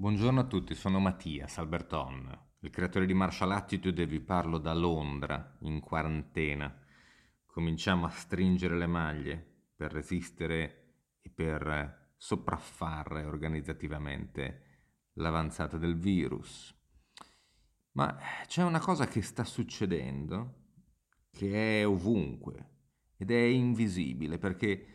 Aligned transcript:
Buongiorno 0.00 0.40
a 0.40 0.44
tutti, 0.44 0.74
sono 0.74 0.98
Mattias 0.98 1.58
Alberton, 1.58 2.46
il 2.60 2.70
creatore 2.70 3.04
di 3.04 3.12
Martial 3.12 3.52
Attitude 3.52 4.00
e 4.00 4.06
vi 4.06 4.20
parlo 4.20 4.56
da 4.56 4.72
Londra, 4.72 5.58
in 5.60 5.80
quarantena. 5.80 6.74
Cominciamo 7.44 8.06
a 8.06 8.08
stringere 8.08 8.78
le 8.78 8.86
maglie 8.86 9.66
per 9.76 9.92
resistere 9.92 10.94
e 11.20 11.28
per 11.28 12.14
sopraffare 12.16 13.26
organizzativamente 13.26 14.62
l'avanzata 15.16 15.76
del 15.76 15.98
virus. 15.98 16.74
Ma 17.92 18.16
c'è 18.46 18.62
una 18.62 18.80
cosa 18.80 19.06
che 19.06 19.20
sta 19.20 19.44
succedendo 19.44 20.68
che 21.30 21.82
è 21.82 21.86
ovunque 21.86 22.70
ed 23.18 23.30
è 23.30 23.42
invisibile 23.42 24.38
perché 24.38 24.86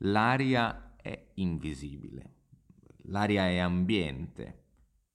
l'aria 0.00 0.96
è 0.96 1.30
invisibile 1.36 2.39
l'aria 3.04 3.48
è 3.48 3.58
ambiente. 3.58 4.58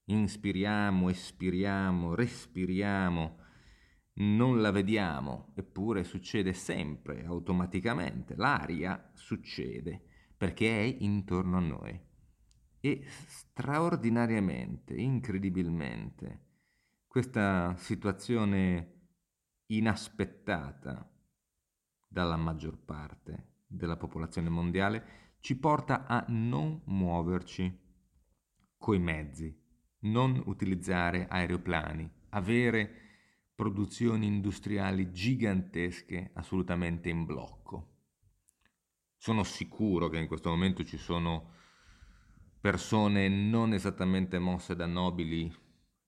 Inspiriamo, 0.05 1.09
espiriamo, 1.09 2.13
respiriamo, 2.13 3.37
non 4.15 4.61
la 4.61 4.71
vediamo, 4.71 5.51
eppure 5.55 6.03
succede 6.03 6.53
sempre, 6.53 7.25
automaticamente. 7.25 8.35
L'aria 8.35 9.11
succede 9.13 10.01
perché 10.37 10.79
è 10.79 10.97
intorno 10.99 11.57
a 11.57 11.61
noi. 11.61 11.99
E 12.79 13.03
straordinariamente, 13.07 14.93
incredibilmente, 14.93 16.43
questa 17.07 17.75
situazione 17.77 18.93
inaspettata 19.67 21.09
dalla 22.07 22.37
maggior 22.37 22.77
parte 22.77 23.53
della 23.65 23.97
popolazione 23.97 24.49
mondiale 24.49 25.24
ci 25.45 25.59
porta 25.59 26.07
a 26.07 26.25
non 26.29 26.81
muoverci 26.85 27.71
coi 28.79 28.97
mezzi, 28.97 29.55
non 29.99 30.41
utilizzare 30.47 31.27
aeroplani, 31.27 32.09
avere 32.29 32.91
produzioni 33.53 34.25
industriali 34.25 35.11
gigantesche 35.11 36.31
assolutamente 36.33 37.09
in 37.09 37.25
blocco. 37.25 37.97
Sono 39.17 39.43
sicuro 39.43 40.09
che 40.09 40.17
in 40.17 40.25
questo 40.25 40.49
momento 40.49 40.83
ci 40.83 40.97
sono 40.97 41.51
persone 42.59 43.29
non 43.29 43.73
esattamente 43.73 44.39
mosse 44.39 44.75
da 44.75 44.87
nobili 44.87 45.55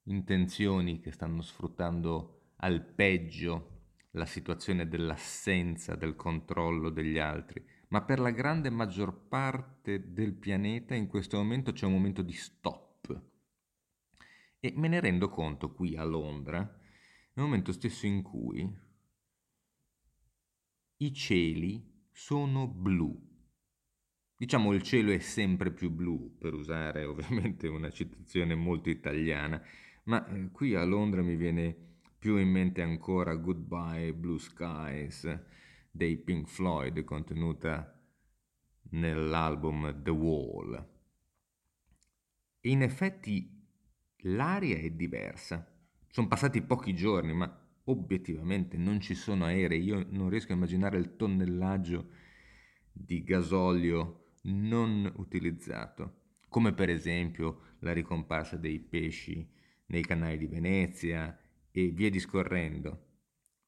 intenzioni 0.05 0.99
che 0.99 1.11
stanno 1.11 1.43
sfruttando 1.43 2.53
al 2.55 2.83
peggio 2.83 3.81
la 4.13 4.25
situazione 4.25 4.87
dell'assenza 4.87 5.93
del 5.95 6.15
controllo 6.15 6.89
degli 6.89 7.19
altri 7.19 7.63
ma 7.89 8.03
per 8.03 8.19
la 8.19 8.31
grande 8.31 8.69
maggior 8.69 9.27
parte 9.27 10.11
del 10.11 10.33
pianeta 10.33 10.93
in 10.93 11.07
questo 11.07 11.37
momento 11.37 11.71
c'è 11.71 11.85
un 11.85 11.93
momento 11.93 12.21
di 12.21 12.33
stop. 12.33 13.21
E 14.59 14.73
me 14.75 14.87
ne 14.87 14.99
rendo 14.99 15.29
conto 15.29 15.71
qui 15.71 15.95
a 15.95 16.03
Londra, 16.03 16.59
nel 16.59 17.45
momento 17.45 17.71
stesso 17.71 18.05
in 18.05 18.21
cui 18.21 18.85
i 20.97 21.13
cieli 21.13 22.09
sono 22.11 22.67
blu. 22.67 23.25
Diciamo 24.35 24.73
il 24.73 24.81
cielo 24.81 25.11
è 25.11 25.19
sempre 25.19 25.71
più 25.71 25.89
blu, 25.89 26.35
per 26.37 26.53
usare 26.53 27.05
ovviamente 27.05 27.67
una 27.67 27.89
citazione 27.89 28.55
molto 28.55 28.89
italiana, 28.89 29.61
ma 30.05 30.27
eh, 30.27 30.51
qui 30.51 30.75
a 30.75 30.83
Londra 30.83 31.21
mi 31.21 31.35
viene 31.35 31.85
più 32.17 32.37
in 32.37 32.49
mente 32.49 32.81
ancora 32.81 33.35
Goodbye 33.35 34.13
Blue 34.13 34.39
Skies 34.39 35.55
dei 35.97 36.15
Pink 36.17 36.47
Floyd 36.47 37.03
contenuta 37.03 37.99
nell'album 38.91 40.01
The 40.01 40.11
Wall. 40.11 40.95
In 42.61 42.83
effetti 42.83 43.65
l'aria 44.21 44.77
è 44.77 44.91
diversa. 44.91 45.69
Sono 46.09 46.27
passati 46.27 46.61
pochi 46.61 46.95
giorni, 46.95 47.33
ma 47.33 47.67
obiettivamente 47.85 48.77
non 48.77 49.01
ci 49.01 49.15
sono 49.15 49.45
aerei. 49.45 49.83
Io 49.83 50.05
non 50.11 50.29
riesco 50.29 50.51
a 50.51 50.55
immaginare 50.55 50.97
il 50.97 51.15
tonnellaggio 51.15 52.09
di 52.91 53.23
gasolio 53.23 54.33
non 54.43 55.11
utilizzato, 55.17 56.35
come 56.47 56.73
per 56.73 56.89
esempio 56.89 57.75
la 57.79 57.91
ricomparsa 57.91 58.55
dei 58.55 58.79
pesci 58.79 59.47
nei 59.87 60.03
canali 60.03 60.37
di 60.37 60.47
Venezia 60.47 61.37
e 61.71 61.89
via 61.89 62.09
discorrendo. 62.09 63.05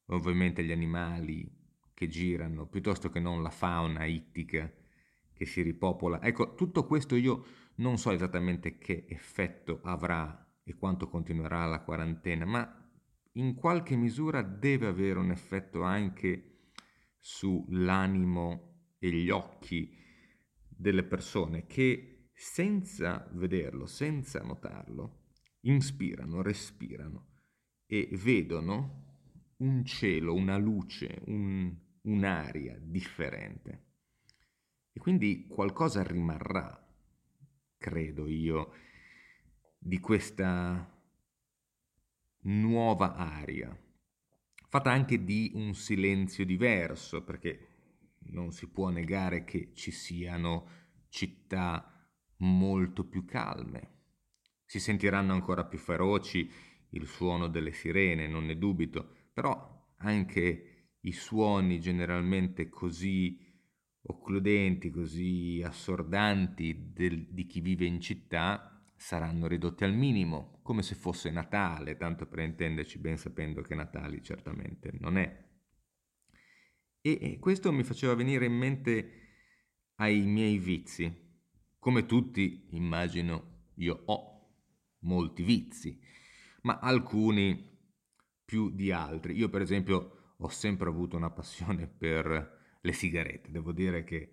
Ovviamente 0.08 0.64
gli 0.64 0.72
animali 0.72 1.59
che 2.00 2.08
girano, 2.08 2.66
piuttosto 2.66 3.10
che 3.10 3.20
non 3.20 3.44
la 3.44 3.50
fauna 3.50 4.06
ittica 4.06 4.72
che 5.34 5.46
si 5.46 5.62
ripopola. 5.62 6.22
Ecco, 6.22 6.56
tutto 6.56 6.86
questo 6.88 7.18
io 7.18 7.44
non 7.76 7.98
so 7.98 8.12
esattamente 8.12 8.78
che 8.78 9.06
effetto 9.10 9.82
avrà 9.84 10.50
e 10.64 10.76
quanto 10.76 11.10
continuerà 11.10 11.66
la 11.66 11.82
quarantena, 11.82 12.46
ma 12.46 12.90
in 13.34 13.54
qualche 13.54 13.98
misura 13.98 14.42
deve 14.42 14.88
avere 14.88 15.20
un 15.20 15.32
effetto 15.32 15.82
anche 15.82 16.70
sull'animo 17.18 18.94
e 18.98 19.12
gli 19.12 19.30
occhi 19.30 19.94
delle 20.70 21.04
persone 21.04 21.66
che 21.66 22.30
senza 22.34 23.30
vederlo, 23.34 23.86
senza 23.88 24.40
notarlo, 24.42 25.34
inspirano, 25.64 26.42
respirano 26.42 27.28
e 27.86 28.08
vedono 28.14 29.08
un 29.58 29.84
cielo, 29.84 30.34
una 30.34 30.58
luce, 30.58 31.22
un, 31.26 31.76
un'aria 32.04 32.78
differente. 32.80 33.88
E 34.92 35.00
quindi 35.00 35.48
qualcosa 35.48 36.04
rimarrà, 36.04 36.88
credo 37.78 38.28
io, 38.28 38.74
di 39.78 40.00
questa 40.00 40.98
nuova 42.42 43.16
aria, 43.16 43.78
fatta 44.68 44.92
anche 44.92 45.24
di 45.24 45.52
un 45.56 45.74
silenzio 45.74 46.46
diverso, 46.46 47.24
perché 47.24 47.68
non 48.32 48.52
si 48.52 48.68
può 48.68 48.90
negare 48.90 49.44
che 49.44 49.72
ci 49.74 49.92
siano 49.92 50.78
città 51.10 51.94
molto 52.38 53.06
più 53.06 53.26
calme. 53.26 53.98
Si 54.66 54.80
sentiranno 54.80 55.34
ancora 55.34 55.66
più 55.66 55.78
feroci 55.78 56.50
il 56.92 57.08
suono 57.08 57.48
delle 57.48 57.72
sirene, 57.72 58.28
non 58.28 58.46
ne 58.46 58.58
dubito, 58.58 59.16
però 59.34 59.94
anche 59.98 60.79
i 61.02 61.12
suoni 61.12 61.80
generalmente 61.80 62.70
così 62.70 63.48
occludenti, 64.02 64.90
così 64.90 65.62
assordanti 65.64 66.92
del, 66.94 67.28
di 67.30 67.46
chi 67.46 67.62
vive 67.62 67.86
in 67.86 68.00
città 68.00 68.84
saranno 68.96 69.48
ridotti 69.48 69.84
al 69.84 69.94
minimo, 69.94 70.60
come 70.62 70.82
se 70.82 70.96
fosse 70.96 71.32
Natale, 71.32 71.96
tanto 71.96 72.28
per 72.28 72.40
intenderci 72.40 73.00
ben 73.00 73.18
sapendo 73.18 73.62
che 73.62 73.76
Natale 73.76 74.22
certamente 74.22 74.92
non 75.00 75.18
è. 75.18 75.48
E, 77.02 77.18
e 77.22 77.40
questo 77.40 77.72
mi 77.72 77.84
faceva 77.84 78.14
venire 78.14 78.46
in 78.46 78.54
mente 78.54 79.12
ai 79.96 80.22
miei 80.22 80.58
vizi. 80.58 81.28
Come 81.78 82.06
tutti, 82.06 82.68
immagino, 82.72 83.68
io 83.76 84.04
ho 84.06 84.30
molti 85.00 85.44
vizi, 85.44 85.98
ma 86.64 86.80
alcuni 86.80 87.78
più 88.44 88.70
di 88.70 88.92
altri. 88.92 89.38
Io 89.38 89.48
per 89.48 89.62
esempio 89.62 90.19
ho 90.42 90.48
sempre 90.50 90.90
avuto 90.90 91.18
una 91.18 91.32
passione 91.32 91.88
per 91.98 92.78
le 92.82 92.92
sigarette, 92.94 93.52
devo 93.52 93.72
dire 93.72 94.04
che 94.04 94.32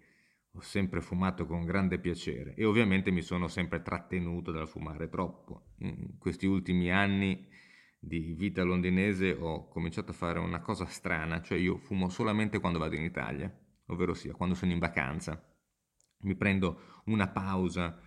ho 0.52 0.60
sempre 0.60 1.00
fumato 1.00 1.46
con 1.46 1.64
grande 1.64 1.98
piacere 1.98 2.54
e 2.54 2.64
ovviamente 2.64 3.10
mi 3.10 3.20
sono 3.20 3.46
sempre 3.46 3.82
trattenuto 3.82 4.52
dal 4.52 4.68
fumare 4.68 5.08
troppo. 5.08 5.74
In 5.78 6.16
questi 6.18 6.46
ultimi 6.46 6.90
anni 6.90 7.46
di 7.98 8.32
vita 8.32 8.62
londinese 8.62 9.32
ho 9.32 9.68
cominciato 9.68 10.12
a 10.12 10.14
fare 10.14 10.38
una 10.38 10.60
cosa 10.60 10.86
strana, 10.86 11.42
cioè 11.42 11.58
io 11.58 11.76
fumo 11.76 12.08
solamente 12.08 12.58
quando 12.58 12.78
vado 12.78 12.94
in 12.94 13.02
Italia, 13.02 13.54
ovvero 13.86 14.14
sia 14.14 14.32
quando 14.32 14.54
sono 14.54 14.72
in 14.72 14.78
vacanza. 14.78 15.44
Mi 16.20 16.36
prendo 16.36 17.02
una 17.06 17.28
pausa 17.28 18.00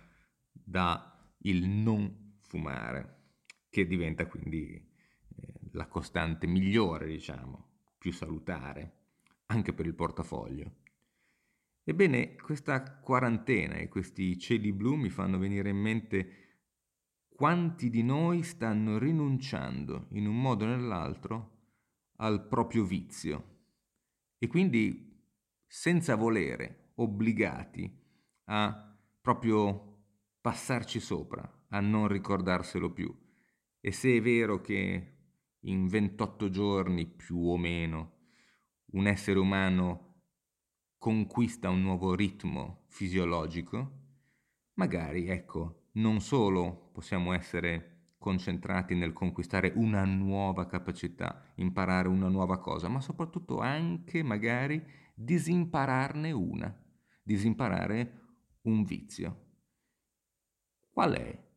da 0.50 1.32
il 1.42 1.68
non 1.68 2.38
fumare, 2.40 3.36
che 3.68 3.86
diventa 3.86 4.26
quindi 4.26 4.74
eh, 4.74 5.54
la 5.72 5.86
costante 5.86 6.48
migliore, 6.48 7.06
diciamo 7.06 7.69
più 8.00 8.12
salutare, 8.12 8.92
anche 9.46 9.74
per 9.74 9.84
il 9.84 9.94
portafoglio. 9.94 10.76
Ebbene, 11.84 12.34
questa 12.36 12.98
quarantena 12.98 13.74
e 13.74 13.88
questi 13.88 14.38
cieli 14.38 14.72
blu 14.72 14.94
mi 14.94 15.10
fanno 15.10 15.36
venire 15.36 15.68
in 15.68 15.76
mente 15.76 16.34
quanti 17.28 17.90
di 17.90 18.02
noi 18.02 18.42
stanno 18.42 18.98
rinunciando 18.98 20.06
in 20.12 20.26
un 20.26 20.40
modo 20.40 20.64
o 20.64 20.68
nell'altro 20.68 21.58
al 22.16 22.46
proprio 22.48 22.84
vizio 22.84 23.58
e 24.38 24.46
quindi 24.46 25.22
senza 25.66 26.14
volere, 26.14 26.92
obbligati 26.94 27.98
a 28.44 28.98
proprio 29.20 30.04
passarci 30.40 31.00
sopra, 31.00 31.66
a 31.68 31.80
non 31.80 32.08
ricordarselo 32.08 32.90
più. 32.92 33.14
E 33.78 33.92
se 33.92 34.16
è 34.16 34.22
vero 34.22 34.62
che 34.62 35.19
in 35.64 35.88
28 35.88 36.48
giorni 36.48 37.06
più 37.06 37.38
o 37.38 37.56
meno 37.56 38.18
un 38.92 39.06
essere 39.06 39.38
umano 39.38 40.22
conquista 40.98 41.68
un 41.68 41.82
nuovo 41.82 42.14
ritmo 42.14 42.84
fisiologico, 42.88 43.98
magari 44.74 45.28
ecco, 45.28 45.88
non 45.92 46.20
solo 46.20 46.90
possiamo 46.92 47.32
essere 47.32 48.14
concentrati 48.18 48.94
nel 48.94 49.12
conquistare 49.12 49.72
una 49.76 50.04
nuova 50.04 50.66
capacità, 50.66 51.52
imparare 51.56 52.08
una 52.08 52.28
nuova 52.28 52.58
cosa, 52.58 52.88
ma 52.88 53.00
soprattutto 53.00 53.60
anche 53.60 54.22
magari 54.22 54.84
disimpararne 55.14 56.30
una, 56.32 56.74
disimparare 57.22 58.20
un 58.62 58.84
vizio. 58.84 59.46
Qual 60.90 61.12
è 61.12 61.48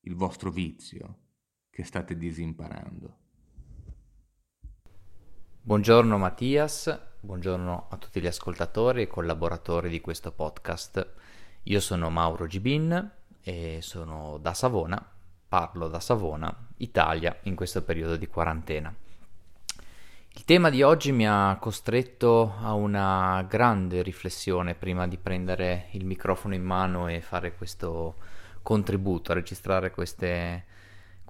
il 0.00 0.14
vostro 0.14 0.50
vizio 0.50 1.29
che 1.80 1.86
state 1.86 2.16
disimparando? 2.16 3.16
Buongiorno 5.62 6.18
Mattias, 6.18 6.98
buongiorno 7.20 7.86
a 7.88 7.96
tutti 7.96 8.20
gli 8.20 8.26
ascoltatori 8.26 9.02
e 9.02 9.06
collaboratori 9.06 9.88
di 9.88 10.00
questo 10.02 10.30
podcast. 10.30 11.10
Io 11.64 11.80
sono 11.80 12.10
Mauro 12.10 12.46
Gibin 12.46 13.10
e 13.42 13.78
sono 13.80 14.36
da 14.38 14.52
Savona, 14.52 15.02
parlo 15.48 15.88
da 15.88 16.00
Savona, 16.00 16.54
Italia, 16.78 17.38
in 17.44 17.54
questo 17.54 17.82
periodo 17.82 18.16
di 18.16 18.26
quarantena. 18.26 18.94
Il 20.32 20.44
tema 20.44 20.68
di 20.68 20.82
oggi 20.82 21.12
mi 21.12 21.26
ha 21.26 21.56
costretto 21.58 22.56
a 22.60 22.74
una 22.74 23.42
grande 23.48 24.02
riflessione 24.02 24.74
prima 24.74 25.08
di 25.08 25.16
prendere 25.16 25.88
il 25.92 26.04
microfono 26.04 26.54
in 26.54 26.62
mano 26.62 27.08
e 27.08 27.22
fare 27.22 27.54
questo 27.54 28.16
contributo, 28.62 29.32
a 29.32 29.34
registrare 29.34 29.90
queste, 29.90 30.64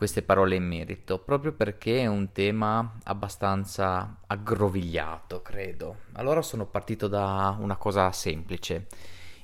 queste 0.00 0.22
parole 0.22 0.54
in 0.54 0.64
merito, 0.64 1.18
proprio 1.18 1.52
perché 1.52 2.00
è 2.00 2.06
un 2.06 2.32
tema 2.32 2.96
abbastanza 3.02 4.16
aggrovigliato, 4.26 5.42
credo. 5.42 5.96
Allora 6.12 6.40
sono 6.40 6.64
partito 6.64 7.06
da 7.06 7.54
una 7.60 7.76
cosa 7.76 8.10
semplice, 8.10 8.86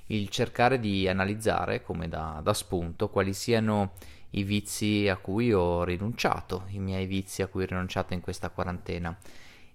il 0.07 0.31
cercare 0.31 0.81
di 0.81 1.07
analizzare, 1.09 1.83
come 1.83 2.09
da, 2.09 2.41
da 2.43 2.55
spunto, 2.55 3.11
quali 3.11 3.35
siano 3.35 3.93
i 4.31 4.45
vizi 4.45 5.07
a 5.09 5.19
cui 5.19 5.53
ho 5.53 5.85
rinunciato, 5.85 6.63
i 6.69 6.79
miei 6.79 7.05
vizi 7.05 7.43
a 7.43 7.49
cui 7.49 7.65
ho 7.65 7.67
rinunciato 7.67 8.15
in 8.15 8.23
questa 8.23 8.49
quarantena. 8.49 9.15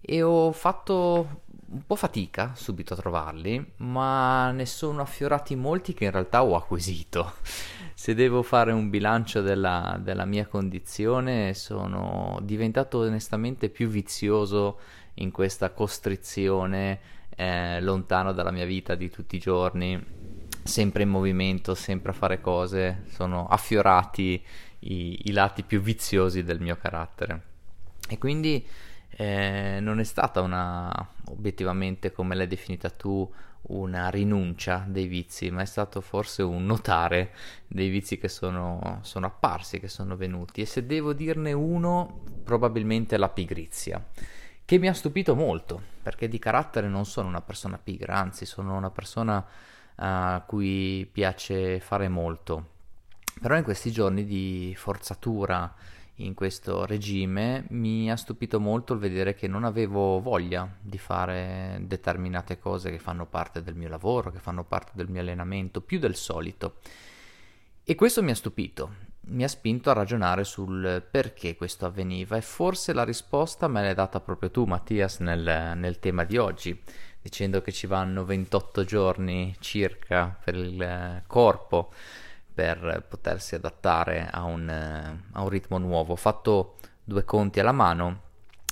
E 0.01 0.23
ho 0.23 0.51
fatto 0.51 1.41
un 1.73 1.85
po' 1.85 1.95
fatica 1.95 2.53
subito 2.55 2.95
a 2.95 2.97
trovarli, 2.97 3.73
ma 3.77 4.49
ne 4.49 4.65
sono 4.65 5.03
affiorati 5.03 5.55
molti 5.55 5.93
che 5.93 6.05
in 6.05 6.11
realtà 6.11 6.43
ho 6.43 6.55
acquisito. 6.55 7.33
Se 8.01 8.15
devo 8.15 8.41
fare 8.41 8.71
un 8.71 8.89
bilancio 8.89 9.43
della, 9.43 9.95
della 10.01 10.25
mia 10.25 10.47
condizione, 10.47 11.53
sono 11.53 12.39
diventato 12.41 12.97
onestamente 13.01 13.69
più 13.69 13.89
vizioso 13.89 14.79
in 15.15 15.29
questa 15.29 15.69
costrizione 15.69 16.99
eh, 17.35 17.79
lontano 17.79 18.33
dalla 18.33 18.49
mia 18.49 18.65
vita 18.65 18.95
di 18.95 19.11
tutti 19.11 19.35
i 19.35 19.39
giorni, 19.39 20.03
sempre 20.63 21.03
in 21.03 21.09
movimento, 21.09 21.75
sempre 21.75 22.09
a 22.09 22.15
fare 22.15 22.41
cose, 22.41 23.03
sono 23.07 23.45
affiorati 23.45 24.43
i, 24.79 25.19
i 25.25 25.31
lati 25.31 25.61
più 25.61 25.79
viziosi 25.79 26.43
del 26.43 26.59
mio 26.59 26.77
carattere. 26.77 27.43
E 28.09 28.17
quindi 28.17 28.65
eh, 29.11 29.79
non 29.81 29.99
è 29.99 30.03
stata 30.03 30.41
una, 30.41 30.91
obiettivamente 31.29 32.11
come 32.11 32.35
l'hai 32.35 32.47
definita 32.47 32.89
tu, 32.89 33.29
una 33.63 34.09
rinuncia 34.09 34.83
dei 34.87 35.05
vizi, 35.05 35.51
ma 35.51 35.61
è 35.61 35.65
stato 35.65 36.01
forse 36.01 36.41
un 36.41 36.65
notare 36.65 37.31
dei 37.67 37.89
vizi 37.89 38.17
che 38.17 38.27
sono, 38.27 38.99
sono 39.01 39.27
apparsi, 39.27 39.79
che 39.79 39.87
sono 39.87 40.15
venuti. 40.15 40.61
E 40.61 40.65
se 40.65 40.85
devo 40.85 41.13
dirne 41.13 41.53
uno, 41.53 42.23
probabilmente 42.43 43.17
la 43.17 43.29
pigrizia, 43.29 44.03
che 44.65 44.77
mi 44.77 44.87
ha 44.87 44.93
stupito 44.93 45.35
molto, 45.35 45.81
perché 46.01 46.27
di 46.27 46.39
carattere 46.39 46.87
non 46.87 47.05
sono 47.05 47.27
una 47.27 47.41
persona 47.41 47.77
pigra, 47.77 48.15
anzi 48.15 48.45
sono 48.45 48.75
una 48.75 48.89
persona 48.89 49.45
a 49.95 50.43
cui 50.45 51.07
piace 51.11 51.79
fare 51.79 52.07
molto. 52.07 52.69
Però 53.39 53.55
in 53.55 53.63
questi 53.63 53.91
giorni 53.91 54.25
di 54.25 54.73
forzatura, 54.75 55.73
in 56.25 56.33
questo 56.33 56.85
regime 56.85 57.65
mi 57.69 58.11
ha 58.11 58.15
stupito 58.15 58.59
molto 58.59 58.93
il 58.93 58.99
vedere 58.99 59.33
che 59.33 59.47
non 59.47 59.63
avevo 59.63 60.19
voglia 60.19 60.69
di 60.79 60.97
fare 60.97 61.79
determinate 61.83 62.59
cose 62.59 62.91
che 62.91 62.99
fanno 62.99 63.25
parte 63.25 63.63
del 63.63 63.75
mio 63.75 63.89
lavoro, 63.89 64.31
che 64.31 64.39
fanno 64.39 64.63
parte 64.63 64.91
del 64.95 65.09
mio 65.09 65.21
allenamento, 65.21 65.81
più 65.81 65.99
del 65.99 66.15
solito. 66.15 66.75
E 67.83 67.95
questo 67.95 68.21
mi 68.21 68.31
ha 68.31 68.35
stupito, 68.35 69.09
mi 69.27 69.43
ha 69.43 69.47
spinto 69.47 69.89
a 69.89 69.93
ragionare 69.93 70.43
sul 70.43 71.03
perché 71.09 71.55
questo 71.55 71.85
avveniva 71.85 72.37
e 72.37 72.41
forse 72.41 72.93
la 72.93 73.03
risposta 73.03 73.67
me 73.67 73.81
l'hai 73.81 73.93
data 73.93 74.19
proprio 74.19 74.51
tu 74.51 74.65
Mattias 74.65 75.19
nel, 75.19 75.73
nel 75.75 75.99
tema 75.99 76.23
di 76.23 76.37
oggi, 76.37 76.79
dicendo 77.21 77.61
che 77.61 77.71
ci 77.71 77.87
vanno 77.87 78.25
28 78.25 78.83
giorni 78.83 79.55
circa 79.59 80.37
per 80.43 80.55
il 80.55 81.23
corpo 81.27 81.91
per 82.61 83.03
potersi 83.09 83.55
adattare 83.55 84.29
a 84.31 84.43
un, 84.43 84.69
eh, 84.69 85.23
a 85.31 85.41
un 85.41 85.49
ritmo 85.49 85.79
nuovo. 85.79 86.13
Ho 86.13 86.17
fatto 86.17 86.75
due 87.03 87.25
conti 87.25 87.59
alla 87.59 87.71
mano, 87.71 88.21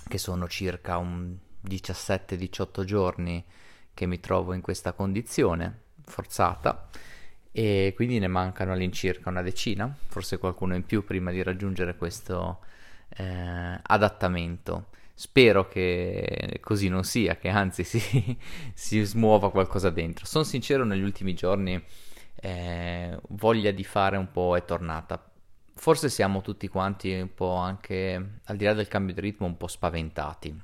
che 0.07 0.19
sono 0.19 0.47
circa 0.47 0.97
un 0.97 1.35
17-18 1.67 2.83
giorni 2.83 3.43
che 3.95 4.05
mi 4.05 4.19
trovo 4.19 4.53
in 4.53 4.61
questa 4.61 4.93
condizione 4.93 5.85
forzata 6.05 6.87
e 7.51 7.93
quindi 7.95 8.19
ne 8.19 8.27
mancano 8.27 8.73
all'incirca 8.73 9.29
una 9.29 9.41
decina, 9.41 9.91
forse 10.07 10.37
qualcuno 10.37 10.75
in 10.75 10.85
più 10.85 11.03
prima 11.03 11.31
di 11.31 11.41
raggiungere 11.41 11.95
questo 11.95 12.59
eh, 13.09 13.79
adattamento. 13.81 14.89
Spero 15.15 15.67
che 15.67 16.59
così 16.61 16.89
non 16.89 17.03
sia, 17.03 17.37
che 17.37 17.49
anzi 17.49 17.83
si, 17.83 18.37
si 18.71 19.01
smuova 19.01 19.49
qualcosa 19.49 19.89
dentro. 19.89 20.27
Sono 20.27 20.43
sincero, 20.43 20.85
negli 20.85 21.01
ultimi 21.01 21.33
giorni 21.33 21.83
eh, 22.41 23.19
voglia 23.29 23.71
di 23.71 23.83
fare 23.83 24.17
un 24.17 24.31
po' 24.31 24.55
è 24.55 24.63
tornata. 24.65 25.23
Forse 25.73 26.09
siamo 26.09 26.41
tutti 26.41 26.67
quanti 26.67 27.13
un 27.13 27.33
po' 27.33 27.55
anche, 27.55 28.39
al 28.43 28.55
di 28.57 28.65
là 28.65 28.73
del 28.73 28.87
cambio 28.87 29.13
di 29.13 29.21
ritmo, 29.21 29.47
un 29.47 29.57
po' 29.57 29.67
spaventati. 29.67 30.61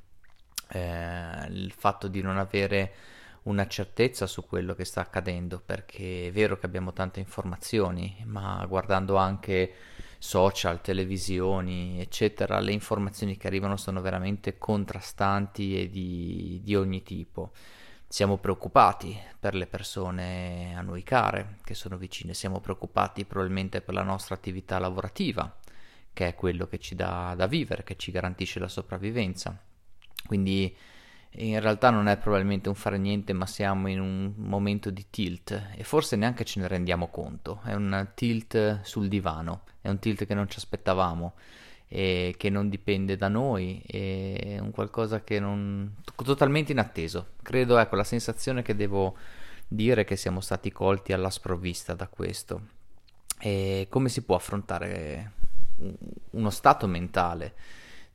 Eh, 0.69 1.45
il 1.49 1.73
fatto 1.75 2.07
di 2.07 2.21
non 2.21 2.37
avere 2.37 2.93
una 3.43 3.67
certezza 3.67 4.25
su 4.25 4.45
quello 4.45 4.73
che 4.73 4.85
sta 4.85 5.01
accadendo, 5.01 5.61
perché 5.63 6.27
è 6.27 6.31
vero 6.31 6.57
che 6.57 6.65
abbiamo 6.65 6.93
tante 6.93 7.19
informazioni, 7.19 8.23
ma 8.25 8.65
guardando 8.67 9.15
anche 9.17 9.73
social, 10.17 10.81
televisioni, 10.81 11.99
eccetera, 12.01 12.59
le 12.59 12.71
informazioni 12.71 13.37
che 13.37 13.47
arrivano 13.47 13.77
sono 13.77 14.01
veramente 14.01 14.57
contrastanti 14.57 15.79
e 15.79 15.89
di, 15.89 16.61
di 16.63 16.75
ogni 16.75 17.03
tipo. 17.03 17.51
Siamo 18.15 18.37
preoccupati 18.37 19.19
per 19.37 19.55
le 19.55 19.67
persone 19.67 20.73
a 20.73 20.79
noi 20.79 21.03
care, 21.03 21.57
che 21.65 21.73
sono 21.73 21.97
vicine, 21.97 22.33
siamo 22.33 22.61
preoccupati 22.61 23.25
probabilmente 23.25 23.81
per 23.81 23.93
la 23.93 24.03
nostra 24.03 24.35
attività 24.35 24.79
lavorativa, 24.79 25.53
che 26.13 26.29
è 26.29 26.33
quello 26.33 26.65
che 26.65 26.79
ci 26.79 26.95
dà 26.95 27.33
da 27.35 27.45
vivere, 27.45 27.83
che 27.83 27.97
ci 27.97 28.11
garantisce 28.11 28.59
la 28.59 28.69
sopravvivenza. 28.69 29.61
Quindi 30.25 30.73
in 31.31 31.59
realtà 31.59 31.89
non 31.89 32.07
è 32.07 32.15
probabilmente 32.15 32.69
un 32.69 32.75
fare 32.75 32.97
niente, 32.97 33.33
ma 33.33 33.45
siamo 33.45 33.89
in 33.89 33.99
un 33.99 34.31
momento 34.37 34.91
di 34.91 35.07
tilt 35.09 35.71
e 35.75 35.83
forse 35.83 36.15
neanche 36.15 36.45
ce 36.45 36.61
ne 36.61 36.69
rendiamo 36.69 37.09
conto. 37.09 37.59
È 37.65 37.73
un 37.73 38.11
tilt 38.15 38.79
sul 38.83 39.09
divano, 39.09 39.63
è 39.81 39.89
un 39.89 39.99
tilt 39.99 40.25
che 40.25 40.33
non 40.33 40.47
ci 40.47 40.57
aspettavamo 40.57 41.33
e 41.87 42.35
che 42.37 42.49
non 42.49 42.69
dipende 42.69 43.15
da 43.15 43.27
noi, 43.27 43.81
è 43.85 44.57
un 44.59 44.71
qualcosa 44.71 45.23
che 45.23 45.39
non 45.39 45.95
totalmente 46.15 46.71
inatteso. 46.71 47.33
Credo, 47.41 47.77
ecco, 47.77 47.95
la 47.95 48.03
sensazione 48.03 48.61
che 48.61 48.75
devo 48.75 49.15
dire 49.67 50.03
che 50.03 50.15
siamo 50.15 50.41
stati 50.41 50.71
colti 50.71 51.13
alla 51.13 51.29
sprovvista 51.29 51.93
da 51.93 52.07
questo. 52.07 52.73
E 53.39 53.87
come 53.89 54.09
si 54.09 54.23
può 54.23 54.35
affrontare 54.35 55.31
uno 56.31 56.49
stato 56.49 56.87
mentale 56.87 57.53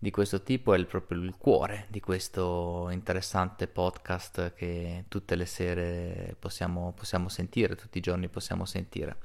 di 0.02 0.10
questo 0.10 0.42
tipo 0.42 0.72
è 0.72 0.82
proprio 0.86 1.20
il 1.20 1.34
cuore 1.36 1.84
di 1.88 2.00
questo 2.00 2.88
interessante 2.90 3.66
podcast 3.66 4.54
che 4.54 5.04
tutte 5.08 5.36
le 5.36 5.44
sere 5.44 6.36
possiamo, 6.38 6.94
possiamo 6.96 7.28
sentire, 7.28 7.76
tutti 7.76 7.98
i 7.98 8.00
giorni 8.00 8.28
possiamo 8.28 8.64
sentire. 8.64 9.18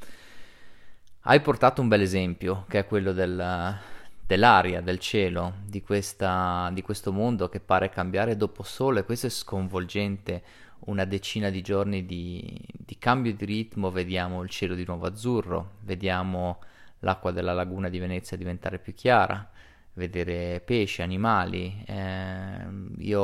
Hai 1.22 1.40
portato 1.40 1.82
un 1.82 1.88
bel 1.88 2.02
esempio, 2.02 2.66
che 2.68 2.80
è 2.80 2.86
quello 2.86 3.14
del, 3.14 3.78
dell'aria, 4.26 4.82
del 4.82 5.00
cielo, 5.00 5.56
di, 5.66 5.82
questa, 5.82 6.70
di 6.74 6.82
questo 6.82 7.12
mondo 7.12 7.48
che 7.48 7.60
pare 7.60 7.90
cambiare 7.90 8.36
dopo 8.36 8.64
solo 8.64 9.00
e 9.00 9.04
questo 9.04 9.28
è 9.28 9.30
sconvolgente. 9.30 10.44
Una 10.86 11.06
decina 11.06 11.50
di 11.50 11.62
giorni 11.62 12.06
di, 12.06 12.60
di 12.72 12.98
cambio 12.98 13.34
di 13.34 13.46
ritmo, 13.46 13.92
vediamo 13.92 14.44
il 14.44 14.50
cielo 14.50 14.76
di 14.76 14.86
nuovo 14.86 15.08
azzurro, 15.08 15.78
vediamo 15.82 16.60
l'acqua 17.00 17.32
della 17.32 17.54
laguna 17.54 17.90
di 17.90 17.98
Venezia 17.98 18.38
diventare 18.38 18.78
più 18.78 18.94
chiara, 18.94 19.50
vedere 19.94 20.62
pesci, 20.64 21.02
animali. 21.02 21.84
Eh, 21.86 22.68
io 23.00 23.22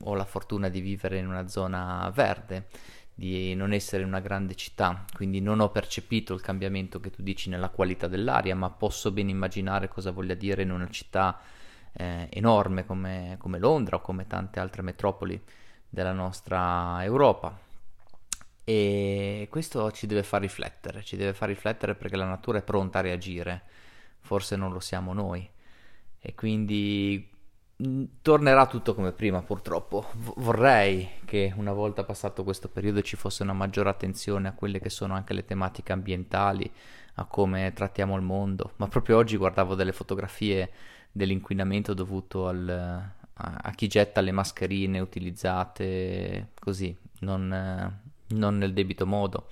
ho 0.00 0.14
la 0.14 0.24
fortuna 0.24 0.68
di 0.68 0.80
vivere 0.80 1.18
in 1.18 1.28
una 1.28 1.48
zona 1.48 2.10
verde 2.14 2.66
di 3.18 3.52
non 3.56 3.72
essere 3.72 4.04
una 4.04 4.20
grande 4.20 4.54
città, 4.54 5.04
quindi 5.12 5.40
non 5.40 5.58
ho 5.58 5.70
percepito 5.70 6.34
il 6.34 6.40
cambiamento 6.40 7.00
che 7.00 7.10
tu 7.10 7.20
dici 7.20 7.48
nella 7.48 7.68
qualità 7.68 8.06
dell'aria, 8.06 8.54
ma 8.54 8.70
posso 8.70 9.10
ben 9.10 9.28
immaginare 9.28 9.88
cosa 9.88 10.12
voglia 10.12 10.34
dire 10.34 10.62
in 10.62 10.70
una 10.70 10.88
città 10.88 11.36
eh, 11.94 12.28
enorme 12.30 12.86
come, 12.86 13.34
come 13.40 13.58
Londra 13.58 13.96
o 13.96 14.00
come 14.00 14.28
tante 14.28 14.60
altre 14.60 14.82
metropoli 14.82 15.42
della 15.88 16.12
nostra 16.12 17.02
Europa. 17.02 17.58
E 18.62 19.48
questo 19.50 19.90
ci 19.90 20.06
deve 20.06 20.22
far 20.22 20.42
riflettere, 20.42 21.02
ci 21.02 21.16
deve 21.16 21.32
far 21.32 21.48
riflettere 21.48 21.96
perché 21.96 22.14
la 22.14 22.24
natura 22.24 22.58
è 22.58 22.62
pronta 22.62 23.00
a 23.00 23.02
reagire, 23.02 23.62
forse 24.20 24.54
non 24.54 24.70
lo 24.70 24.78
siamo 24.78 25.12
noi. 25.12 25.44
E 26.20 26.34
quindi 26.36 27.28
tornerà 28.22 28.66
tutto 28.66 28.94
come 28.94 29.12
prima, 29.12 29.42
purtroppo. 29.42 30.06
Vorrei 30.36 31.08
che 31.24 31.52
una 31.56 31.72
volta 31.72 32.02
passato 32.02 32.42
questo 32.42 32.68
periodo 32.68 33.02
ci 33.02 33.16
fosse 33.16 33.44
una 33.44 33.52
maggiore 33.52 33.88
attenzione 33.88 34.48
a 34.48 34.52
quelle 34.52 34.80
che 34.80 34.90
sono 34.90 35.14
anche 35.14 35.32
le 35.32 35.44
tematiche 35.44 35.92
ambientali, 35.92 36.70
a 37.14 37.24
come 37.24 37.72
trattiamo 37.72 38.16
il 38.16 38.22
mondo. 38.22 38.72
Ma 38.76 38.88
proprio 38.88 39.16
oggi 39.16 39.36
guardavo 39.36 39.74
delle 39.74 39.92
fotografie 39.92 40.70
dell'inquinamento 41.12 41.94
dovuto 41.94 42.48
al, 42.48 42.68
a, 42.68 43.58
a, 43.62 43.70
chi 43.70 43.86
getta 43.86 44.20
le 44.20 44.32
mascherine 44.32 44.98
utilizzate 44.98 46.50
così, 46.58 46.96
non, 47.20 48.00
non 48.26 48.58
nel 48.58 48.72
debito 48.72 49.06
modo. 49.06 49.48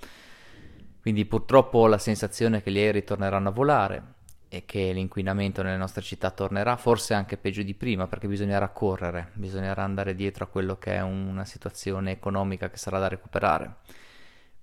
Quindi 0.99 1.25
purtroppo 1.25 1.79
ho 1.79 1.87
la 1.87 1.97
sensazione 1.97 2.61
che 2.61 2.71
gli 2.71 2.77
aerei 2.77 3.05
torneranno 3.05 3.47
a 3.47 3.53
volare 3.53 4.15
e 4.49 4.65
che 4.65 4.91
l'inquinamento 4.91 5.61
nelle 5.61 5.77
nostre 5.77 6.01
città 6.01 6.31
tornerà, 6.31 6.77
forse 6.77 7.13
anche 7.13 7.37
peggio 7.37 7.61
di 7.61 7.73
prima, 7.73 8.07
perché 8.07 8.27
bisognerà 8.27 8.69
correre, 8.69 9.31
bisognerà 9.33 9.83
andare 9.83 10.15
dietro 10.15 10.45
a 10.45 10.47
quello 10.47 10.77
che 10.77 10.95
è 10.95 11.01
una 11.01 11.45
situazione 11.45 12.11
economica 12.11 12.69
che 12.69 12.77
sarà 12.77 12.99
da 12.99 13.07
recuperare. 13.07 13.75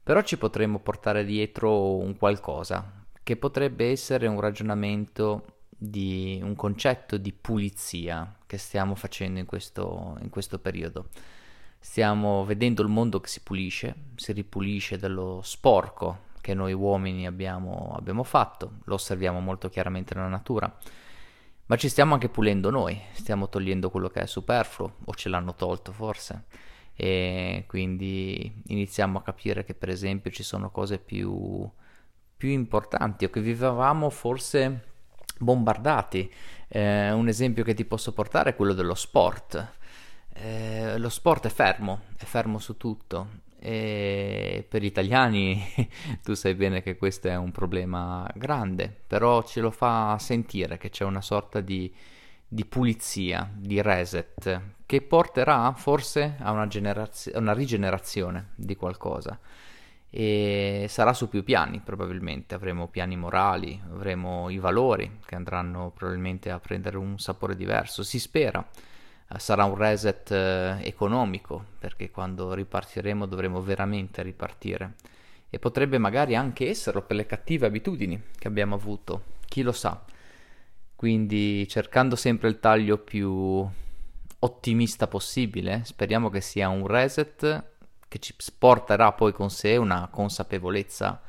Però 0.02 0.20
ci 0.22 0.36
potremmo 0.38 0.80
portare 0.80 1.24
dietro 1.24 1.96
un 1.96 2.16
qualcosa, 2.16 3.04
che 3.22 3.36
potrebbe 3.36 3.90
essere 3.90 4.26
un 4.26 4.40
ragionamento 4.40 5.46
di 5.68 6.40
un 6.42 6.54
concetto 6.54 7.16
di 7.16 7.32
pulizia 7.32 8.36
che 8.46 8.58
stiamo 8.58 8.94
facendo 8.94 9.38
in 9.40 9.46
questo, 9.46 10.16
in 10.20 10.30
questo 10.30 10.58
periodo. 10.58 11.08
Stiamo 11.78 12.44
vedendo 12.44 12.82
il 12.82 12.88
mondo 12.88 13.20
che 13.20 13.28
si 13.28 13.40
pulisce, 13.40 13.94
si 14.14 14.32
ripulisce 14.32 14.96
dallo 14.96 15.40
sporco 15.42 16.32
che 16.44 16.52
noi 16.52 16.74
uomini 16.74 17.26
abbiamo, 17.26 17.94
abbiamo 17.96 18.22
fatto, 18.22 18.80
lo 18.84 18.94
osserviamo 18.96 19.40
molto 19.40 19.70
chiaramente 19.70 20.14
nella 20.14 20.28
natura, 20.28 20.70
ma 21.64 21.76
ci 21.76 21.88
stiamo 21.88 22.12
anche 22.12 22.28
pulendo 22.28 22.68
noi, 22.68 23.00
stiamo 23.12 23.48
togliendo 23.48 23.88
quello 23.88 24.10
che 24.10 24.20
è 24.20 24.26
superfluo, 24.26 24.96
o 25.06 25.14
ce 25.14 25.30
l'hanno 25.30 25.54
tolto 25.54 25.90
forse, 25.90 26.44
e 26.92 27.64
quindi 27.66 28.60
iniziamo 28.66 29.16
a 29.20 29.22
capire 29.22 29.64
che 29.64 29.72
per 29.72 29.88
esempio 29.88 30.30
ci 30.30 30.42
sono 30.42 30.70
cose 30.70 30.98
più, 30.98 31.66
più 32.36 32.50
importanti 32.50 33.24
o 33.24 33.30
che 33.30 33.40
vivevamo 33.40 34.10
forse 34.10 34.92
bombardati. 35.38 36.30
Eh, 36.68 37.10
un 37.10 37.26
esempio 37.28 37.64
che 37.64 37.72
ti 37.72 37.86
posso 37.86 38.12
portare 38.12 38.50
è 38.50 38.54
quello 38.54 38.74
dello 38.74 38.94
sport 38.94 39.72
eh, 40.34 40.98
lo 40.98 41.08
sport 41.08 41.46
è 41.46 41.48
fermo, 41.48 42.02
è 42.18 42.24
fermo 42.24 42.58
su 42.58 42.76
tutto 42.76 43.42
e 43.64 44.66
per 44.68 44.82
gli 44.82 44.86
italiani 44.86 45.58
tu 46.22 46.34
sai 46.34 46.54
bene 46.54 46.82
che 46.82 46.98
questo 46.98 47.28
è 47.28 47.34
un 47.34 47.50
problema 47.50 48.30
grande, 48.34 48.94
però 49.06 49.42
ce 49.42 49.62
lo 49.62 49.70
fa 49.70 50.18
sentire 50.18 50.76
che 50.76 50.90
c'è 50.90 51.04
una 51.04 51.22
sorta 51.22 51.62
di, 51.62 51.90
di 52.46 52.66
pulizia, 52.66 53.50
di 53.56 53.80
reset, 53.80 54.60
che 54.84 55.00
porterà 55.00 55.72
forse 55.72 56.36
a 56.40 56.50
una, 56.50 56.66
generaz- 56.66 57.32
una 57.34 57.54
rigenerazione 57.54 58.50
di 58.54 58.76
qualcosa. 58.76 59.40
E 60.10 60.84
sarà 60.90 61.14
su 61.14 61.30
più 61.30 61.42
piani 61.42 61.80
probabilmente, 61.80 62.54
avremo 62.54 62.88
piani 62.88 63.16
morali, 63.16 63.80
avremo 63.90 64.50
i 64.50 64.58
valori 64.58 65.20
che 65.24 65.36
andranno 65.36 65.90
probabilmente 65.90 66.50
a 66.50 66.60
prendere 66.60 66.98
un 66.98 67.18
sapore 67.18 67.56
diverso, 67.56 68.02
si 68.02 68.18
spera 68.18 68.62
sarà 69.38 69.64
un 69.64 69.76
reset 69.76 70.30
eh, 70.30 70.78
economico, 70.82 71.64
perché 71.78 72.10
quando 72.10 72.54
ripartiremo 72.54 73.26
dovremo 73.26 73.62
veramente 73.62 74.22
ripartire. 74.22 74.94
E 75.50 75.58
potrebbe 75.58 75.98
magari 75.98 76.34
anche 76.34 76.68
esserlo 76.68 77.02
per 77.02 77.16
le 77.16 77.26
cattive 77.26 77.66
abitudini 77.66 78.20
che 78.38 78.48
abbiamo 78.48 78.74
avuto, 78.74 79.22
chi 79.46 79.62
lo 79.62 79.72
sa. 79.72 80.02
Quindi 80.96 81.66
cercando 81.68 82.16
sempre 82.16 82.48
il 82.48 82.60
taglio 82.60 82.98
più 82.98 83.66
ottimista 84.38 85.06
possibile, 85.06 85.82
speriamo 85.84 86.30
che 86.30 86.40
sia 86.40 86.68
un 86.68 86.86
reset 86.86 87.64
che 88.08 88.18
ci 88.18 88.34
porterà 88.58 89.12
poi 89.12 89.32
con 89.32 89.50
sé 89.50 89.76
una 89.76 90.08
consapevolezza 90.10 91.20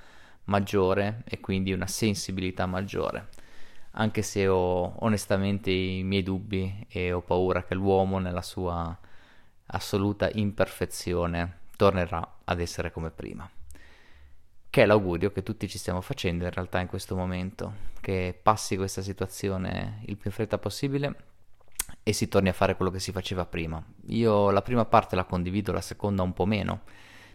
maggiore 0.45 1.23
e 1.25 1.39
quindi 1.39 1.73
una 1.73 1.87
sensibilità 1.87 2.65
maggiore 2.65 3.29
anche 3.97 4.21
se 4.21 4.47
ho 4.47 4.93
onestamente 5.03 5.71
i 5.71 6.03
miei 6.03 6.23
dubbi 6.23 6.85
e 6.89 7.11
ho 7.11 7.21
paura 7.21 7.63
che 7.63 7.75
l'uomo 7.75 8.19
nella 8.19 8.41
sua 8.41 8.97
assoluta 9.67 10.29
imperfezione 10.33 11.59
tornerà 11.75 12.37
ad 12.43 12.59
essere 12.59 12.91
come 12.91 13.09
prima. 13.09 13.49
Che 14.69 14.83
è 14.83 14.85
l'augurio 14.85 15.31
che 15.31 15.43
tutti 15.43 15.69
ci 15.69 15.77
stiamo 15.77 16.01
facendo 16.01 16.43
in 16.43 16.51
realtà 16.51 16.79
in 16.79 16.87
questo 16.87 17.15
momento, 17.15 17.73
che 18.01 18.37
passi 18.41 18.75
questa 18.75 19.01
situazione 19.01 20.01
il 20.05 20.17
più 20.17 20.29
in 20.29 20.35
fretta 20.35 20.57
possibile 20.57 21.15
e 22.03 22.11
si 22.11 22.27
torni 22.27 22.49
a 22.49 22.53
fare 22.53 22.75
quello 22.75 22.91
che 22.91 22.99
si 22.99 23.13
faceva 23.13 23.45
prima. 23.45 23.81
Io 24.07 24.51
la 24.51 24.61
prima 24.61 24.83
parte 24.83 25.15
la 25.15 25.23
condivido, 25.23 25.71
la 25.71 25.79
seconda 25.79 26.21
un 26.21 26.33
po' 26.33 26.45
meno. 26.45 26.81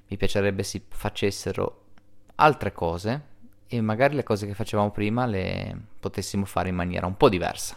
Mi 0.09 0.19
piacerebbe 0.19 0.63
si 0.63 0.85
facessero 0.87 1.85
altre 2.35 2.73
cose 2.73 3.29
e 3.73 3.81
magari 3.81 4.17
le 4.17 4.25
cose 4.25 4.47
che 4.47 4.55
facevamo 4.55 4.91
prima 4.91 5.27
le 5.27 5.77
potessimo 6.01 6.45
fare 6.45 6.71
in 6.71 6.75
maniera 6.75 7.07
un 7.07 7.17
po' 7.17 7.29
diversa. 7.29 7.77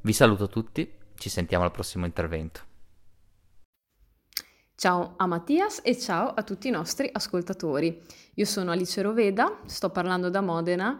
Vi 0.00 0.12
saluto 0.14 0.48
tutti, 0.48 0.90
ci 1.16 1.28
sentiamo 1.28 1.64
al 1.64 1.70
prossimo 1.70 2.06
intervento. 2.06 2.62
Ciao 4.74 5.12
a 5.18 5.26
Mattias 5.26 5.82
e 5.84 5.98
ciao 5.98 6.28
a 6.30 6.42
tutti 6.42 6.68
i 6.68 6.70
nostri 6.70 7.10
ascoltatori. 7.12 8.00
Io 8.34 8.44
sono 8.46 8.70
Alice 8.70 9.02
Roveda, 9.02 9.60
sto 9.66 9.90
parlando 9.90 10.30
da 10.30 10.40
Modena, 10.40 10.98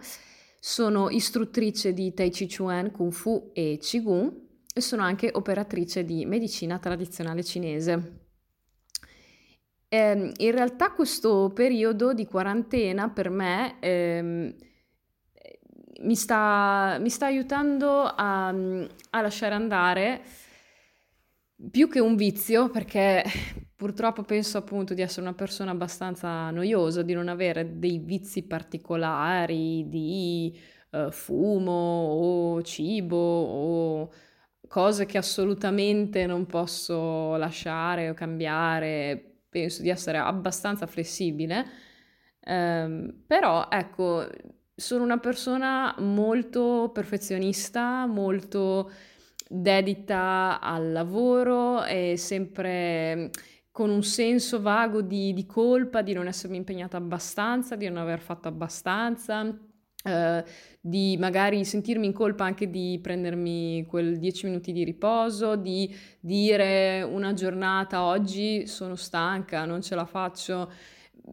sono 0.61 1.09
istruttrice 1.09 1.95
di 1.95 2.13
Tai 2.13 2.29
Chi 2.29 2.47
Chuan, 2.47 2.91
Kung 2.91 3.13
Fu 3.13 3.53
e 3.55 3.79
Qigong 3.81 4.33
e 4.75 4.81
sono 4.83 5.03
anche 5.03 5.31
operatrice 5.33 6.05
di 6.05 6.27
medicina 6.27 6.79
tradizionale 6.79 7.43
cinese. 7.43 8.28
Eh, 9.91 10.33
in 10.37 10.51
realtà 10.51 10.93
questo 10.93 11.51
periodo 11.55 12.13
di 12.13 12.27
quarantena 12.27 13.09
per 13.09 13.31
me 13.31 13.77
ehm, 13.81 14.55
mi, 16.01 16.15
sta, 16.15 16.99
mi, 17.01 17.09
sta, 17.09 17.27
aiutando 17.27 18.03
a, 18.03 18.49
a, 18.49 19.21
lasciare 19.23 19.55
andare 19.55 20.23
più 21.71 21.89
che 21.89 22.01
un 22.01 22.17
vizio, 22.17 22.69
perché 22.71 23.25
purtroppo 23.75 24.23
penso 24.23 24.59
appunto 24.59 24.93
di 24.93 25.01
essere 25.03 25.23
una 25.23 25.35
persona 25.35 25.71
abbastanza 25.71 26.51
noiosa, 26.51 27.03
di 27.03 27.15
non 27.15 27.29
avere 27.29 27.79
dei 27.79 27.99
vizi 27.99 28.43
particolari 28.45 29.89
di 29.89 30.57
uh, 30.91 31.11
fumo 31.11 31.73
o 31.73 32.63
cibo 32.63 33.17
o 33.17 34.11
cose 34.69 35.07
che 35.07 35.19
assolutamente 35.19 36.27
non 36.27 36.47
posso 36.47 37.37
lasciare 37.37 38.11
o 38.11 38.15
cambiare 38.15 39.28
penso 39.49 39.83
di 39.83 39.89
essere 39.89 40.19
abbastanza 40.19 40.87
flessibile, 40.87 41.67
ehm, 42.41 43.25
però 43.27 43.69
ecco, 43.71 44.27
sono 44.75 45.03
una 45.05 45.19
persona 45.19 45.95
molto 45.99 46.91
perfezionista, 46.93 48.07
molto 48.07 48.91
dedita 49.49 50.61
al 50.61 50.93
lavoro 50.93 51.85
e 51.85 52.17
sempre 52.17 53.31
con 53.71 53.91
un 53.91 54.03
senso 54.03 54.61
vago 54.61 55.03
di, 55.03 55.33
di 55.33 55.47
colpa, 55.47 56.03
di 56.03 56.13
non 56.13 56.27
essermi 56.27 56.57
impegnata 56.57 56.97
abbastanza, 56.97 57.77
di 57.77 57.87
non 57.89 57.99
aver 57.99 58.21
fatto 58.21 58.49
abbastanza, 58.49 59.57
Uh, 60.05 60.43
di 60.81 61.17
magari 61.19 61.65
sentirmi 61.65 62.07
in 62.07 62.13
colpa 62.13 62.45
anche 62.45 62.71
di 62.71 63.01
prendermi 63.03 63.85
quel 63.89 64.19
10 64.19 64.47
minuti 64.47 64.73
di 64.73 64.85
riposo, 64.85 65.57
di 65.57 65.93
dire 66.21 67.03
una 67.03 67.33
giornata 67.33 68.05
oggi 68.05 68.67
sono 68.67 68.95
stanca, 68.95 69.65
non 69.65 69.83
ce 69.83 69.95
la 69.97 70.07
faccio. 70.07 70.71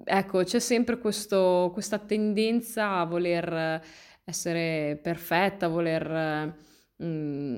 Ecco, 0.03 0.43
c'è 0.43 0.60
sempre 0.60 0.98
questo, 0.98 1.69
questa 1.74 2.00
tendenza 2.00 2.98
a 2.98 3.05
voler 3.05 3.81
essere 4.25 5.00
perfetta, 5.01 5.67
a 5.67 5.69
voler 5.69 6.55
mm, 7.03 7.55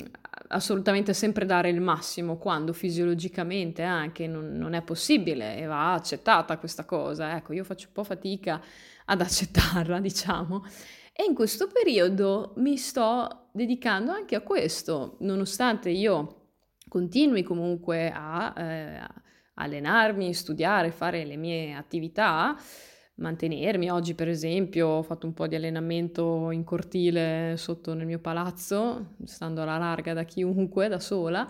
assolutamente 0.50 1.14
sempre 1.14 1.46
dare 1.46 1.70
il 1.70 1.82
massimo, 1.82 2.38
quando 2.38 2.74
fisiologicamente 2.74 3.84
anche 3.84 4.28
non, 4.28 4.58
non 4.58 4.74
è 4.74 4.82
possibile 4.82 5.58
e 5.58 5.66
va 5.66 5.94
accettata 5.94 6.58
questa 6.58 6.86
cosa. 6.86 7.36
Ecco, 7.36 7.54
io 7.54 7.64
faccio 7.64 7.88
un 7.88 7.94
po' 7.94 8.04
fatica 8.04 8.62
ad 9.06 9.22
accettarla, 9.22 10.00
diciamo. 10.02 10.66
E 11.14 11.24
in 11.28 11.34
questo 11.34 11.68
periodo 11.68 12.54
mi 12.58 12.78
sto 12.78 13.48
dedicando 13.52 14.12
anche 14.12 14.36
a 14.36 14.42
questo, 14.42 15.18
nonostante 15.22 15.90
io 15.90 16.50
continui 16.88 17.44
comunque 17.44 18.12
a 18.14 18.54
eh, 18.56 19.00
allenarmi, 19.56 20.34
studiare, 20.34 20.92
fare 20.92 21.26
le 21.26 21.36
mie 21.36 21.74
attività, 21.74 22.56
mantenermi. 23.18 23.90
Oggi, 23.90 24.14
per 24.16 24.28
esempio, 24.28 24.88
ho 24.88 25.04
fatto 25.04 25.26
un 25.28 25.34
po' 25.34 25.48
di 25.48 25.56
allenamento 25.56 26.52
in 26.52 26.64
cortile 26.64 27.56
sotto 27.58 27.94
nel 27.94 28.06
mio 28.06 28.20
palazzo, 28.20 29.16
stando 29.26 29.62
alla 29.62 29.78
larga 29.78 30.14
da 30.14 30.24
chiunque, 30.24 30.88
da 30.88 31.00
sola. 31.00 31.48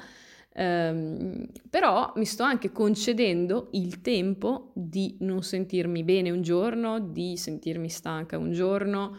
Um, 0.60 1.46
però 1.70 2.12
mi 2.16 2.26
sto 2.26 2.42
anche 2.42 2.72
concedendo 2.72 3.70
il 3.74 4.02
tempo 4.02 4.72
di 4.74 5.16
non 5.20 5.44
sentirmi 5.44 6.04
bene 6.04 6.32
un 6.32 6.42
giorno, 6.42 7.00
di 7.00 7.38
sentirmi 7.38 7.90
stanca 7.90 8.40
un 8.40 8.52
giorno, 8.52 9.18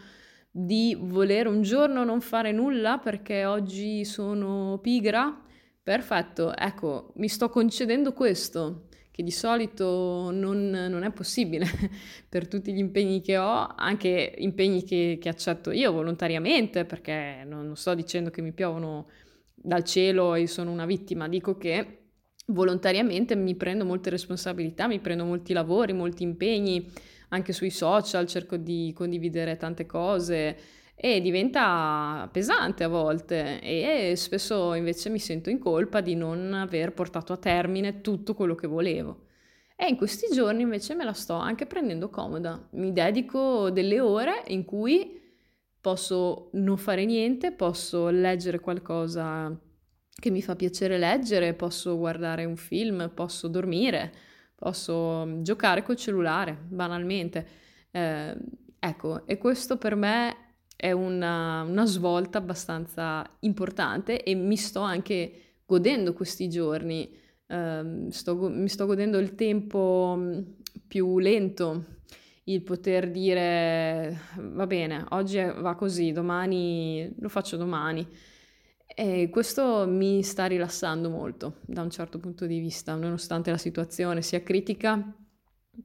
di 0.51 0.97
voler 0.99 1.47
un 1.47 1.61
giorno 1.61 2.03
non 2.03 2.19
fare 2.19 2.51
nulla 2.51 2.97
perché 2.97 3.45
oggi 3.45 4.03
sono 4.03 4.79
pigra. 4.81 5.41
Perfetto, 5.81 6.53
ecco, 6.55 7.13
mi 7.15 7.29
sto 7.29 7.49
concedendo 7.49 8.11
questo, 8.11 8.88
che 9.19 9.23
di 9.23 9.31
solito 9.31 10.31
non, 10.31 10.69
non 10.69 11.03
è 11.03 11.11
possibile 11.11 11.65
per 12.29 12.47
tutti 12.47 12.71
gli 12.71 12.77
impegni 12.77 13.19
che 13.19 13.37
ho, 13.37 13.67
anche 13.75 14.33
impegni 14.37 14.85
che, 14.85 15.17
che 15.19 15.27
accetto 15.27 15.71
io 15.71 15.91
volontariamente, 15.91 16.85
perché 16.85 17.43
non, 17.45 17.65
non 17.65 17.75
sto 17.75 17.93
dicendo 17.95 18.29
che 18.29 18.41
mi 18.41 18.53
piovono 18.53 19.09
dal 19.53 19.83
cielo 19.83 20.35
e 20.35 20.47
sono 20.47 20.71
una 20.71 20.85
vittima, 20.85 21.27
dico 21.27 21.57
che 21.57 21.97
volontariamente 22.47 23.35
mi 23.35 23.55
prendo 23.55 23.83
molte 23.83 24.09
responsabilità, 24.09 24.87
mi 24.87 24.99
prendo 24.99 25.25
molti 25.25 25.51
lavori, 25.51 25.91
molti 25.91 26.23
impegni, 26.23 26.89
anche 27.29 27.51
sui 27.51 27.71
social 27.71 28.25
cerco 28.25 28.55
di 28.55 28.93
condividere 28.95 29.57
tante 29.57 29.85
cose 29.85 30.57
e 31.01 31.21
diventa 31.21 32.27
pesante 32.29 32.83
a 32.83 32.89
volte 32.89 33.61
e 33.61 34.15
spesso 34.17 34.73
invece 34.73 35.09
mi 35.09 35.17
sento 35.17 35.49
in 35.49 35.57
colpa 35.57 36.01
di 36.01 36.13
non 36.13 36.53
aver 36.53 36.91
portato 36.91 37.31
a 37.31 37.37
termine 37.37 38.01
tutto 38.01 38.33
quello 38.33 38.53
che 38.53 38.67
volevo. 38.67 39.27
E 39.77 39.87
in 39.87 39.95
questi 39.95 40.27
giorni 40.33 40.63
invece 40.63 40.95
me 40.95 41.05
la 41.05 41.13
sto 41.13 41.35
anche 41.35 41.65
prendendo 41.65 42.09
comoda, 42.09 42.67
mi 42.71 42.91
dedico 42.91 43.69
delle 43.69 44.01
ore 44.01 44.43
in 44.47 44.65
cui 44.65 45.17
posso 45.79 46.49
non 46.55 46.75
fare 46.75 47.05
niente, 47.05 47.53
posso 47.53 48.09
leggere 48.09 48.59
qualcosa 48.59 49.57
che 50.19 50.29
mi 50.29 50.41
fa 50.41 50.57
piacere 50.57 50.97
leggere, 50.97 51.53
posso 51.53 51.97
guardare 51.97 52.43
un 52.43 52.57
film, 52.57 53.09
posso 53.13 53.47
dormire, 53.47 54.11
posso 54.53 55.23
mm, 55.25 55.43
giocare 55.43 55.81
col 55.81 55.95
cellulare, 55.95 56.57
banalmente. 56.67 57.47
Eh, 57.89 58.35
ecco, 58.77 59.25
e 59.25 59.37
questo 59.37 59.77
per 59.77 59.95
me 59.95 60.48
è 60.79 60.93
una, 60.93 61.63
una 61.63 61.85
svolta 61.85 62.37
abbastanza 62.37 63.29
importante 63.39 64.23
e 64.23 64.33
mi 64.33 64.55
sto 64.55 64.79
anche 64.79 65.57
godendo 65.65 66.13
questi 66.13 66.47
giorni. 66.47 67.13
Eh, 67.47 68.05
sto, 68.11 68.49
mi 68.49 68.69
sto 68.69 68.85
godendo 68.85 69.17
il 69.17 69.35
tempo 69.35 70.15
mm, 70.17 70.39
più 70.87 71.19
lento 71.19 71.97
il 72.45 72.61
poter 72.61 73.11
dire 73.11 74.21
va 74.37 74.65
bene, 74.65 75.05
oggi 75.09 75.37
va 75.37 75.75
così, 75.75 76.13
domani 76.13 77.13
lo 77.19 77.27
faccio 77.27 77.57
domani. 77.57 78.07
E 78.85 79.29
questo 79.29 79.85
mi 79.85 80.23
sta 80.23 80.45
rilassando 80.45 81.09
molto 81.09 81.57
da 81.65 81.81
un 81.81 81.89
certo 81.89 82.19
punto 82.19 82.45
di 82.45 82.59
vista, 82.59 82.95
nonostante 82.95 83.51
la 83.51 83.57
situazione 83.57 84.21
sia 84.21 84.41
critica, 84.41 85.13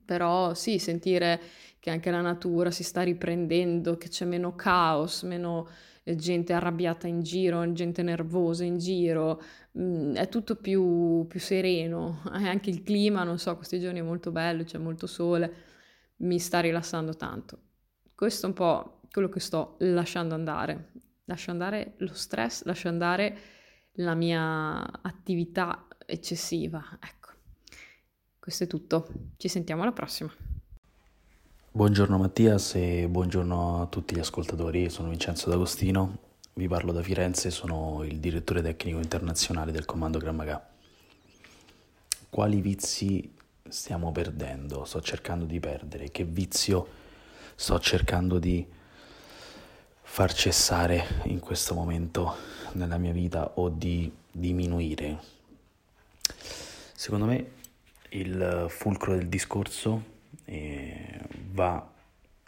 però 0.05 0.55
sì, 0.55 0.79
sentire 0.79 1.41
che 1.85 1.91
anche 1.91 2.11
la 2.11 2.23
natura 2.23 2.71
si 2.71 2.83
sta 2.83 3.03
riprendendo, 3.03 3.99
che 3.99 4.09
c'è 4.09 4.25
meno 4.25 4.55
caos, 4.55 5.23
meno 5.25 5.69
eh, 6.05 6.17
gente 6.17 6.55
arrabbiata 6.55 7.07
in 7.07 7.21
giro, 7.21 7.71
gente 7.73 8.03
nervosa 8.03 8.65
in 8.65 8.79
giro, 8.79 9.43
mm, 9.79 10.15
è 10.15 10.31
tutto 10.31 10.57
più, 10.57 11.27
più 11.29 11.39
sereno, 11.39 12.23
anche 12.33 12.71
il 12.71 12.83
clima, 12.83 13.23
non 13.23 13.39
so, 13.39 13.55
questi 13.57 13.79
giorni 13.79 13.99
è 13.99 14.03
molto 14.03 14.31
bello, 14.31 14.65
c'è 14.65 14.79
molto 14.79 15.07
sole 15.07 15.53
mi 16.21 16.39
sta 16.39 16.61
rilassando 16.61 17.17
tanto. 17.17 17.59
Questo 18.15 18.47
è 18.47 18.49
un 18.49 18.55
po' 18.55 19.01
quello 19.11 19.29
che 19.29 19.41
sto 19.41 19.77
lasciando 19.81 20.35
andare. 20.35 20.93
Lascio 21.25 21.51
andare 21.51 21.97
lo 21.99 22.15
stress, 22.15 22.65
lascio 22.65 22.89
andare 22.89 23.37
la 23.97 24.15
mia 24.15 25.03
attività 25.03 25.87
eccessiva. 26.07 26.99
Ecco, 26.99 27.29
questo 28.39 28.65
è 28.65 28.67
tutto. 28.67 29.07
Ci 29.37 29.49
sentiamo 29.49 29.83
alla 29.83 29.93
prossima. 29.93 30.54
Buongiorno 31.77 32.19
Mattias 32.19 32.77
e 32.77 33.09
buongiorno 33.09 33.83
a 33.83 33.87
tutti 33.87 34.15
gli 34.15 34.21
ascoltatori. 34.21 34.89
Sono 34.89 35.09
Vincenzo 35.09 35.51
D'Agostino, 35.51 36.19
vi 36.53 36.69
parlo 36.69 36.93
da 36.93 37.03
Firenze, 37.03 37.51
sono 37.51 38.05
il 38.05 38.21
direttore 38.21 38.63
tecnico 38.63 39.01
internazionale 39.01 39.73
del 39.73 39.85
Comando 39.85 40.19
Grammaga. 40.19 40.65
Quali 42.31 42.61
vizi 42.61 43.29
stiamo 43.69 44.13
perdendo, 44.13 44.85
sto 44.85 45.01
cercando 45.01 45.47
di 45.47 45.59
perdere, 45.59 46.13
che 46.13 46.23
vizio 46.23 46.87
sto 47.57 47.81
cercando 47.81 48.39
di 48.39 48.65
far 50.01 50.33
cessare 50.33 51.23
in 51.25 51.41
questo 51.41 51.75
momento 51.75 52.37
nella 52.75 52.99
mia 52.99 53.13
vita 53.13 53.51
o 53.57 53.69
di 53.69 54.09
diminuire. 54.31 55.21
Secondo 56.95 57.25
me 57.25 57.51
il 58.11 58.67
fulcro 58.69 59.17
del 59.17 59.27
discorso 59.27 60.13
eh, 60.45 61.21
va 61.53 61.91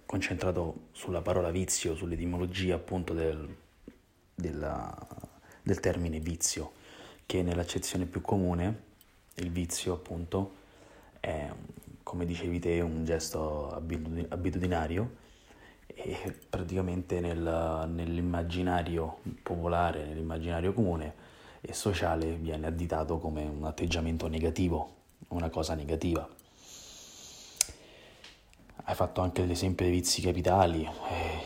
concentrato 0.05 0.89
sulla 0.93 1.21
parola 1.21 1.51
vizio, 1.51 1.95
sull'etimologia 1.95 2.77
appunto 2.77 3.13
del, 3.13 3.55
della, 4.35 5.07
del 5.63 5.81
termine 5.81 6.21
vizio, 6.21 6.73
che 7.27 7.43
nell'accezione 7.43 8.07
più 8.07 8.21
comune 8.21 8.85
il 9.35 9.51
vizio 9.51 9.95
appunto 9.95 10.55
è, 11.21 11.51
come 12.03 12.25
dicevi 12.25 12.59
te, 12.59 12.81
un 12.81 13.05
gesto 13.05 13.71
abitudinario 14.29 15.25
e 15.87 16.35
praticamente 16.49 17.21
nel, 17.21 17.89
nell'immaginario 17.89 19.19
popolare, 19.43 20.05
nell'immaginario 20.05 20.73
comune 20.73 21.25
e 21.61 21.73
sociale 21.73 22.35
viene 22.35 22.67
additato 22.67 23.19
come 23.19 23.45
un 23.45 23.65
atteggiamento 23.65 24.29
negativo, 24.29 24.95
una 25.29 25.49
cosa 25.49 25.75
negativa. 25.75 26.29
Hai 28.89 28.95
fatto 28.95 29.21
anche 29.21 29.45
l'esempio 29.45 29.85
dei 29.85 29.93
vizi 29.93 30.23
capitali 30.23 30.85
e 30.85 31.41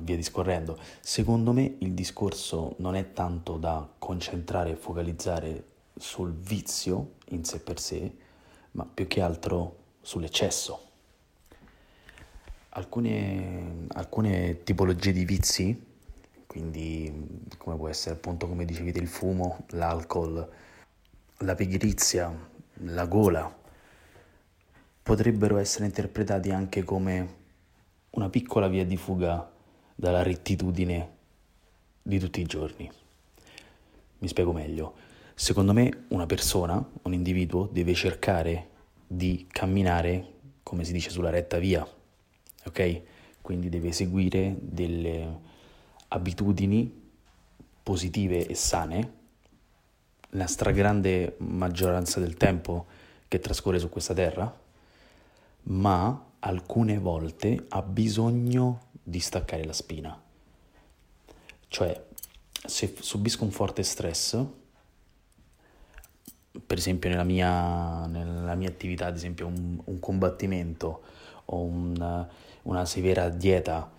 via 0.00 0.16
discorrendo. 0.16 0.76
Secondo 0.98 1.52
me 1.52 1.76
il 1.78 1.92
discorso 1.92 2.74
non 2.78 2.96
è 2.96 3.12
tanto 3.12 3.58
da 3.58 3.88
concentrare 3.96 4.72
e 4.72 4.74
focalizzare 4.74 5.64
sul 5.96 6.32
vizio 6.32 7.12
in 7.28 7.44
sé 7.44 7.60
per 7.60 7.78
sé, 7.78 8.12
ma 8.72 8.84
più 8.92 9.06
che 9.06 9.20
altro 9.20 9.76
sull'eccesso. 10.00 10.88
Alcune, 12.70 13.86
alcune 13.90 14.64
tipologie 14.64 15.12
di 15.12 15.24
vizi, 15.24 15.86
quindi 16.48 17.46
come 17.56 17.76
può 17.76 17.86
essere 17.86 18.16
appunto 18.16 18.48
come 18.48 18.64
dicevi 18.64 18.90
il 18.98 19.06
fumo, 19.06 19.64
l'alcol, 19.68 20.50
la 21.36 21.54
pigrizia, 21.54 22.36
la 22.78 23.06
gola, 23.06 23.58
potrebbero 25.02 25.56
essere 25.58 25.84
interpretati 25.84 26.50
anche 26.50 26.84
come 26.84 27.38
una 28.10 28.28
piccola 28.28 28.68
via 28.68 28.84
di 28.84 28.96
fuga 28.96 29.50
dalla 29.94 30.22
rettitudine 30.22 31.18
di 32.02 32.18
tutti 32.18 32.40
i 32.40 32.44
giorni. 32.44 32.90
Mi 34.18 34.28
spiego 34.28 34.52
meglio. 34.52 34.94
Secondo 35.34 35.72
me 35.72 36.04
una 36.08 36.26
persona, 36.26 36.84
un 37.02 37.14
individuo, 37.14 37.68
deve 37.70 37.94
cercare 37.94 38.68
di 39.06 39.46
camminare, 39.50 40.34
come 40.62 40.84
si 40.84 40.92
dice, 40.92 41.10
sulla 41.10 41.30
retta 41.30 41.58
via, 41.58 41.86
ok? 42.64 43.02
Quindi 43.40 43.68
deve 43.68 43.92
seguire 43.92 44.54
delle 44.60 45.38
abitudini 46.08 47.08
positive 47.82 48.46
e 48.46 48.54
sane 48.54 49.12
la 50.30 50.46
stragrande 50.46 51.36
maggioranza 51.38 52.20
del 52.20 52.36
tempo 52.36 52.86
che 53.26 53.38
trascorre 53.38 53.78
su 53.78 53.88
questa 53.88 54.14
terra, 54.14 54.54
ma 55.64 56.26
alcune 56.40 56.98
volte 56.98 57.66
ha 57.68 57.82
bisogno 57.82 58.88
di 59.02 59.20
staccare 59.20 59.64
la 59.64 59.72
spina. 59.72 60.20
Cioè, 61.68 62.04
se 62.50 62.94
subisco 62.98 63.44
un 63.44 63.50
forte 63.50 63.82
stress, 63.82 64.42
per 66.66 66.78
esempio 66.78 67.08
nella 67.08 67.24
mia, 67.24 68.06
nella 68.06 68.54
mia 68.54 68.68
attività, 68.68 69.06
ad 69.06 69.16
esempio 69.16 69.46
un, 69.46 69.80
un 69.84 69.98
combattimento 69.98 71.02
o 71.46 71.62
un, 71.62 72.26
una 72.62 72.84
severa 72.84 73.28
dieta 73.28 73.90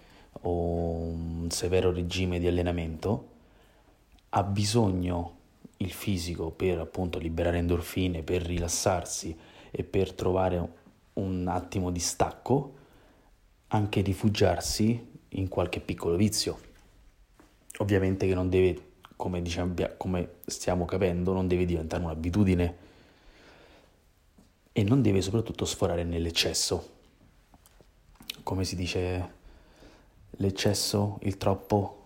o 0.41 0.51
un 0.51 1.47
severo 1.49 1.91
regime 1.91 2.39
di 2.39 2.47
allenamento, 2.47 3.29
ha 4.29 4.43
bisogno 4.43 5.37
il 5.77 5.91
fisico 5.91 6.51
per 6.51 6.79
appunto 6.79 7.19
liberare 7.19 7.57
endorfine, 7.57 8.21
per 8.21 8.43
rilassarsi 8.43 9.37
e 9.71 9.83
per 9.83 10.13
trovare 10.13 10.79
un 11.13 11.47
attimo 11.47 11.91
di 11.91 11.99
stacco, 11.99 12.75
anche 13.67 14.01
rifugiarsi 14.01 15.09
in 15.29 15.47
qualche 15.47 15.79
piccolo 15.79 16.15
vizio. 16.15 16.59
Ovviamente 17.77 18.27
che 18.27 18.33
non 18.33 18.49
deve 18.49 18.89
come, 19.15 19.41
diciamo, 19.41 19.75
come 19.97 20.37
stiamo 20.45 20.85
capendo, 20.85 21.31
non 21.33 21.47
deve 21.47 21.65
diventare 21.65 22.03
un'abitudine 22.03 22.77
e 24.71 24.83
non 24.83 25.01
deve 25.01 25.21
soprattutto 25.21 25.65
sforare 25.65 26.03
nell'eccesso. 26.03 26.89
Come 28.43 28.63
si 28.63 28.75
dice, 28.75 29.33
l'eccesso, 30.31 31.19
il 31.21 31.37
troppo 31.37 31.97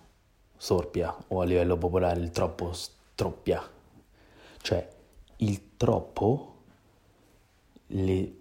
sorpia 0.58 1.16
o 1.28 1.42
a 1.42 1.46
livello 1.46 1.78
popolare 1.78 2.20
il 2.20 2.32
troppo 2.32 2.74
stroppia. 2.74 3.64
Cioè 4.62 4.90
il 5.38 5.78
troppo, 5.78 6.56
le, 7.88 8.34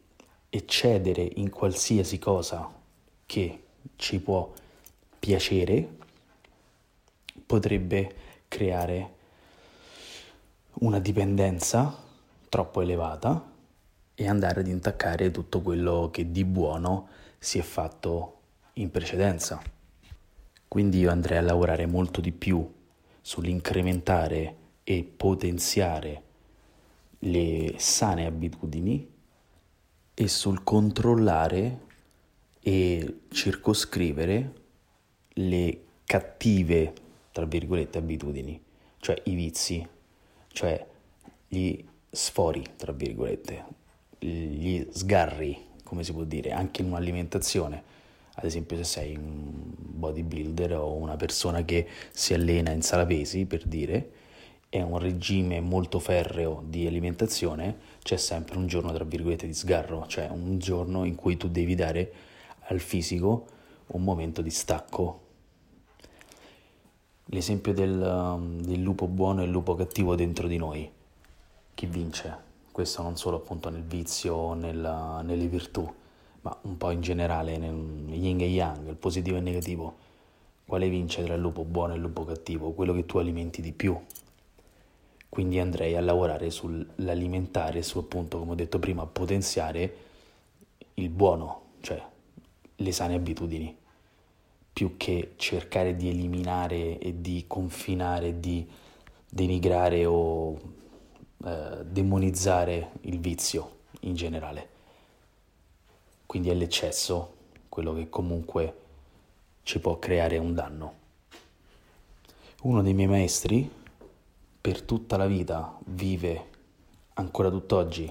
eccedere 0.56 1.28
in 1.34 1.50
qualsiasi 1.50 2.20
cosa 2.20 2.72
che 3.26 3.62
ci 3.96 4.20
può 4.20 4.52
piacere, 5.18 5.96
potrebbe 7.44 8.14
creare 8.46 9.12
una 10.74 11.00
dipendenza 11.00 12.02
troppo 12.48 12.82
elevata 12.82 13.50
e 14.14 14.28
andare 14.28 14.60
ad 14.60 14.68
intaccare 14.68 15.32
tutto 15.32 15.60
quello 15.60 16.10
che 16.12 16.30
di 16.30 16.44
buono 16.44 17.08
si 17.36 17.58
è 17.58 17.62
fatto 17.62 18.38
in 18.74 18.92
precedenza. 18.92 19.60
Quindi 20.68 21.00
io 21.00 21.10
andrei 21.10 21.38
a 21.38 21.42
lavorare 21.42 21.86
molto 21.86 22.20
di 22.20 22.30
più 22.30 22.64
sull'incrementare 23.20 24.56
e 24.84 25.02
potenziare 25.02 26.22
le 27.18 27.74
sane 27.76 28.26
abitudini 28.26 29.13
e 30.14 30.28
sul 30.28 30.62
controllare 30.62 31.80
e 32.60 33.20
circoscrivere 33.30 34.52
le 35.34 35.80
cattive, 36.04 36.92
tra 37.32 37.44
virgolette, 37.44 37.98
abitudini, 37.98 38.60
cioè 38.98 39.20
i 39.24 39.34
vizi, 39.34 39.86
cioè 40.48 40.86
gli 41.48 41.84
sfori, 42.10 42.64
tra 42.76 42.92
virgolette, 42.92 43.64
gli 44.18 44.86
sgarri, 44.90 45.58
come 45.82 46.04
si 46.04 46.12
può 46.12 46.22
dire, 46.24 46.52
anche 46.52 46.82
in 46.82 46.88
un'alimentazione. 46.88 47.92
Ad 48.36 48.44
esempio 48.44 48.76
se 48.76 48.84
sei 48.84 49.16
un 49.16 49.72
bodybuilder 49.76 50.76
o 50.76 50.94
una 50.94 51.16
persona 51.16 51.64
che 51.64 51.86
si 52.12 52.34
allena 52.34 52.70
in 52.70 52.82
sala 52.82 53.04
pesi, 53.04 53.46
per 53.46 53.64
dire, 53.66 54.10
è 54.68 54.80
un 54.80 54.98
regime 54.98 55.60
molto 55.60 55.98
ferreo 56.00 56.64
di 56.66 56.86
alimentazione, 56.86 57.76
c'è 58.04 58.18
sempre 58.18 58.58
un 58.58 58.66
giorno, 58.66 58.92
tra 58.92 59.02
virgolette, 59.02 59.46
di 59.46 59.54
sgarro, 59.54 60.06
cioè 60.06 60.28
un 60.28 60.58
giorno 60.58 61.04
in 61.04 61.14
cui 61.14 61.38
tu 61.38 61.48
devi 61.48 61.74
dare 61.74 62.12
al 62.66 62.78
fisico 62.78 63.46
un 63.86 64.04
momento 64.04 64.42
di 64.42 64.50
stacco. 64.50 65.20
L'esempio 67.28 67.72
del, 67.72 68.60
del 68.60 68.82
lupo 68.82 69.06
buono 69.06 69.40
e 69.40 69.46
il 69.46 69.50
lupo 69.50 69.74
cattivo 69.74 70.16
dentro 70.16 70.48
di 70.48 70.58
noi. 70.58 70.90
Chi 71.72 71.86
vince? 71.86 72.36
Questo 72.70 73.00
non 73.00 73.16
solo 73.16 73.38
appunto 73.38 73.70
nel 73.70 73.84
vizio 73.84 74.52
nella, 74.52 75.22
nelle 75.22 75.46
virtù, 75.46 75.90
ma 76.42 76.54
un 76.64 76.76
po' 76.76 76.90
in 76.90 77.00
generale, 77.00 77.56
nel 77.56 78.12
yin 78.12 78.38
e 78.42 78.48
yang, 78.48 78.86
il 78.86 78.96
positivo 78.96 79.36
e 79.36 79.38
il 79.38 79.44
negativo. 79.46 79.96
Quale 80.66 80.90
vince 80.90 81.24
tra 81.24 81.32
il 81.32 81.40
lupo 81.40 81.64
buono 81.64 81.94
e 81.94 81.96
il 81.96 82.02
lupo 82.02 82.26
cattivo? 82.26 82.72
Quello 82.72 82.92
che 82.92 83.06
tu 83.06 83.16
alimenti 83.16 83.62
di 83.62 83.72
più, 83.72 83.98
quindi 85.34 85.58
andrei 85.58 85.96
a 85.96 86.00
lavorare 86.00 86.48
sull'alimentare, 86.48 87.82
su 87.82 87.98
appunto, 87.98 88.38
come 88.38 88.52
ho 88.52 88.54
detto 88.54 88.78
prima, 88.78 89.04
potenziare 89.04 89.96
il 90.94 91.08
buono, 91.08 91.62
cioè 91.80 92.00
le 92.76 92.92
sane 92.92 93.14
abitudini, 93.14 93.76
più 94.72 94.96
che 94.96 95.32
cercare 95.34 95.96
di 95.96 96.08
eliminare 96.08 96.98
e 97.00 97.20
di 97.20 97.46
confinare, 97.48 98.38
di 98.38 98.64
denigrare 99.28 100.06
o 100.06 100.56
eh, 101.44 101.84
demonizzare 101.84 102.92
il 103.00 103.18
vizio 103.18 103.78
in 104.02 104.14
generale. 104.14 104.68
Quindi 106.26 106.50
è 106.50 106.54
l'eccesso 106.54 107.34
quello 107.68 107.92
che 107.92 108.08
comunque 108.08 108.76
ci 109.64 109.80
può 109.80 109.98
creare 109.98 110.38
un 110.38 110.54
danno. 110.54 110.94
Uno 112.62 112.82
dei 112.82 112.94
miei 112.94 113.08
maestri, 113.08 113.82
per 114.64 114.80
tutta 114.80 115.18
la 115.18 115.26
vita 115.26 115.78
vive 115.88 116.46
ancora 117.16 117.50
tutt'oggi 117.50 118.10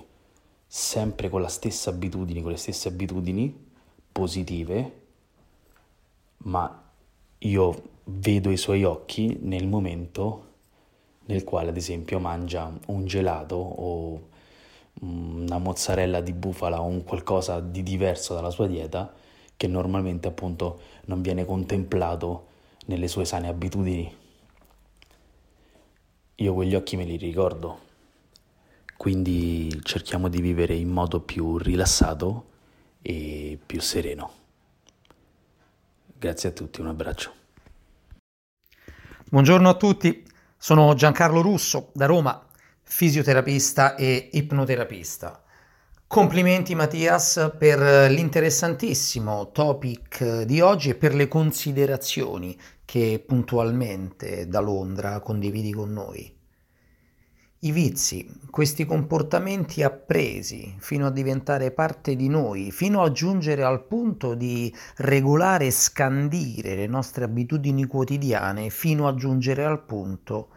sempre 0.68 1.28
con 1.28 1.42
la 1.42 1.48
stessa 1.48 1.90
abitudine, 1.90 2.44
con 2.44 2.52
le 2.52 2.58
stesse 2.58 2.90
abitudini 2.90 3.72
positive, 4.12 5.02
ma 6.44 6.92
io 7.40 7.84
vedo 8.04 8.52
i 8.52 8.58
suoi 8.58 8.84
occhi 8.84 9.36
nel 9.42 9.66
momento 9.66 10.52
nel 11.26 11.44
quale 11.44 11.70
ad 11.70 11.78
esempio 11.78 12.20
mangia 12.20 12.72
un 12.86 13.06
gelato 13.08 13.56
o 13.56 14.28
una 15.00 15.58
mozzarella 15.58 16.22
di 16.22 16.34
bufala 16.34 16.80
o 16.80 16.86
un 16.86 17.04
qualcosa 17.04 17.62
di 17.62 17.82
diverso 17.82 18.36
dalla 18.36 18.52
sua 18.52 18.68
dieta 18.68 19.12
che 19.58 19.66
normalmente 19.66 20.28
appunto 20.28 20.82
non 21.06 21.24
viene 21.24 21.46
contemplato 21.46 22.46
nelle 22.86 23.08
sue 23.08 23.26
sane 23.26 23.48
abitudini 23.48 24.22
io 26.36 26.54
quegli 26.54 26.74
occhi 26.74 26.98
me 26.98 27.04
li 27.04 27.16
ricordo, 27.16 27.82
quindi 28.98 29.80
cerchiamo 29.84 30.30
di 30.30 30.42
vivere 30.42 30.74
in 30.74 30.90
modo 30.90 31.22
più 31.22 31.58
rilassato 31.58 32.46
e 33.02 33.60
più 33.64 33.80
sereno. 33.82 34.32
Grazie 36.18 36.50
a 36.50 36.52
tutti, 36.54 36.82
un 36.82 36.88
abbraccio. 36.88 37.34
Buongiorno 39.30 39.70
a 39.70 39.76
tutti, 39.76 40.26
sono 40.58 40.96
Giancarlo 40.96 41.42
Russo 41.42 41.92
da 41.94 42.08
Roma, 42.08 42.48
fisioterapista 42.82 43.96
e 43.96 44.30
ipnoterapista. 44.32 45.43
Complimenti 46.14 46.76
Mattias 46.76 47.56
per 47.58 48.12
l'interessantissimo 48.12 49.50
topic 49.52 50.44
di 50.44 50.62
oggi 50.62 50.90
e 50.90 50.96
per 50.96 51.16
le 51.16 51.28
considerazioni 51.28 52.56
che 52.86 53.24
puntualmente 53.26 54.48
da 54.48 54.60
Londra 54.60 55.22
condividi 55.22 55.74
con 55.74 55.92
noi. 55.92 56.32
I 57.62 57.72
vizi, 57.72 58.32
questi 58.52 58.86
comportamenti 58.86 59.82
appresi 59.82 60.76
fino 60.78 61.08
a 61.08 61.12
diventare 61.12 61.72
parte 61.72 62.16
di 62.16 62.30
noi, 62.30 62.70
fino 62.70 63.02
a 63.02 63.12
giungere 63.12 63.64
al 63.64 63.84
punto 63.84 64.36
di 64.36 64.72
regolare 64.98 65.66
e 65.66 65.72
scandire 65.72 66.76
le 66.76 66.86
nostre 66.86 67.24
abitudini 67.24 67.88
quotidiane, 67.88 68.70
fino 68.70 69.08
a 69.08 69.16
giungere 69.16 69.66
al 69.66 69.84
punto 69.84 70.50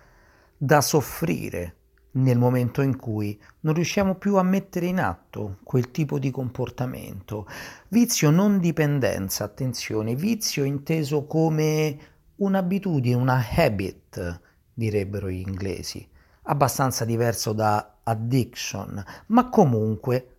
da 0.58 0.82
soffrire 0.82 1.76
nel 2.16 2.38
momento 2.38 2.82
in 2.82 2.96
cui 2.96 3.40
non 3.60 3.74
riusciamo 3.74 4.14
più 4.14 4.36
a 4.36 4.42
mettere 4.42 4.86
in 4.86 5.00
atto 5.00 5.58
quel 5.62 5.90
tipo 5.90 6.18
di 6.18 6.30
comportamento. 6.30 7.46
Vizio 7.88 8.30
non 8.30 8.58
dipendenza, 8.58 9.44
attenzione, 9.44 10.14
vizio 10.14 10.64
inteso 10.64 11.26
come 11.26 11.98
un'abitudine, 12.36 13.14
una 13.14 13.44
habit, 13.56 14.40
direbbero 14.72 15.30
gli 15.30 15.42
inglesi, 15.46 16.06
abbastanza 16.42 17.04
diverso 17.04 17.52
da 17.52 17.98
addiction, 18.02 19.02
ma 19.26 19.48
comunque, 19.48 20.36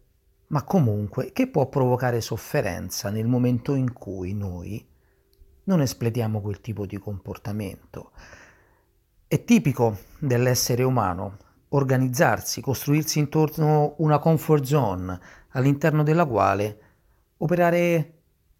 ma 0.47 0.63
comunque 0.63 1.31
che 1.31 1.47
può 1.47 1.67
provocare 1.67 2.21
sofferenza 2.21 3.09
nel 3.09 3.27
momento 3.27 3.75
in 3.75 3.93
cui 3.93 4.33
noi 4.33 4.85
non 5.65 5.81
espletiamo 5.81 6.39
quel 6.41 6.61
tipo 6.61 6.85
di 6.85 6.97
comportamento. 6.97 8.11
È 9.27 9.43
tipico 9.43 9.97
dell'essere 10.19 10.83
umano 10.83 11.45
organizzarsi, 11.69 12.61
costruirsi 12.61 13.19
intorno 13.19 13.95
una 13.97 14.19
comfort 14.19 14.63
zone 14.63 15.19
all'interno 15.49 16.03
della 16.03 16.25
quale 16.25 16.79
operare 17.37 18.13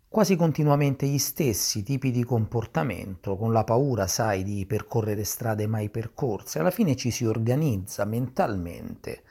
quasi 0.09 0.35
continuamente 0.35 1.05
gli 1.05 1.17
stessi 1.17 1.83
tipi 1.83 2.11
di 2.11 2.23
comportamento, 2.23 3.35
con 3.35 3.51
la 3.51 3.63
paura, 3.63 4.07
sai, 4.07 4.43
di 4.43 4.65
percorrere 4.65 5.23
strade 5.23 5.67
mai 5.67 5.89
percorse. 5.89 6.59
Alla 6.59 6.71
fine 6.71 6.95
ci 6.95 7.11
si 7.11 7.25
organizza 7.25 8.05
mentalmente 8.05 9.23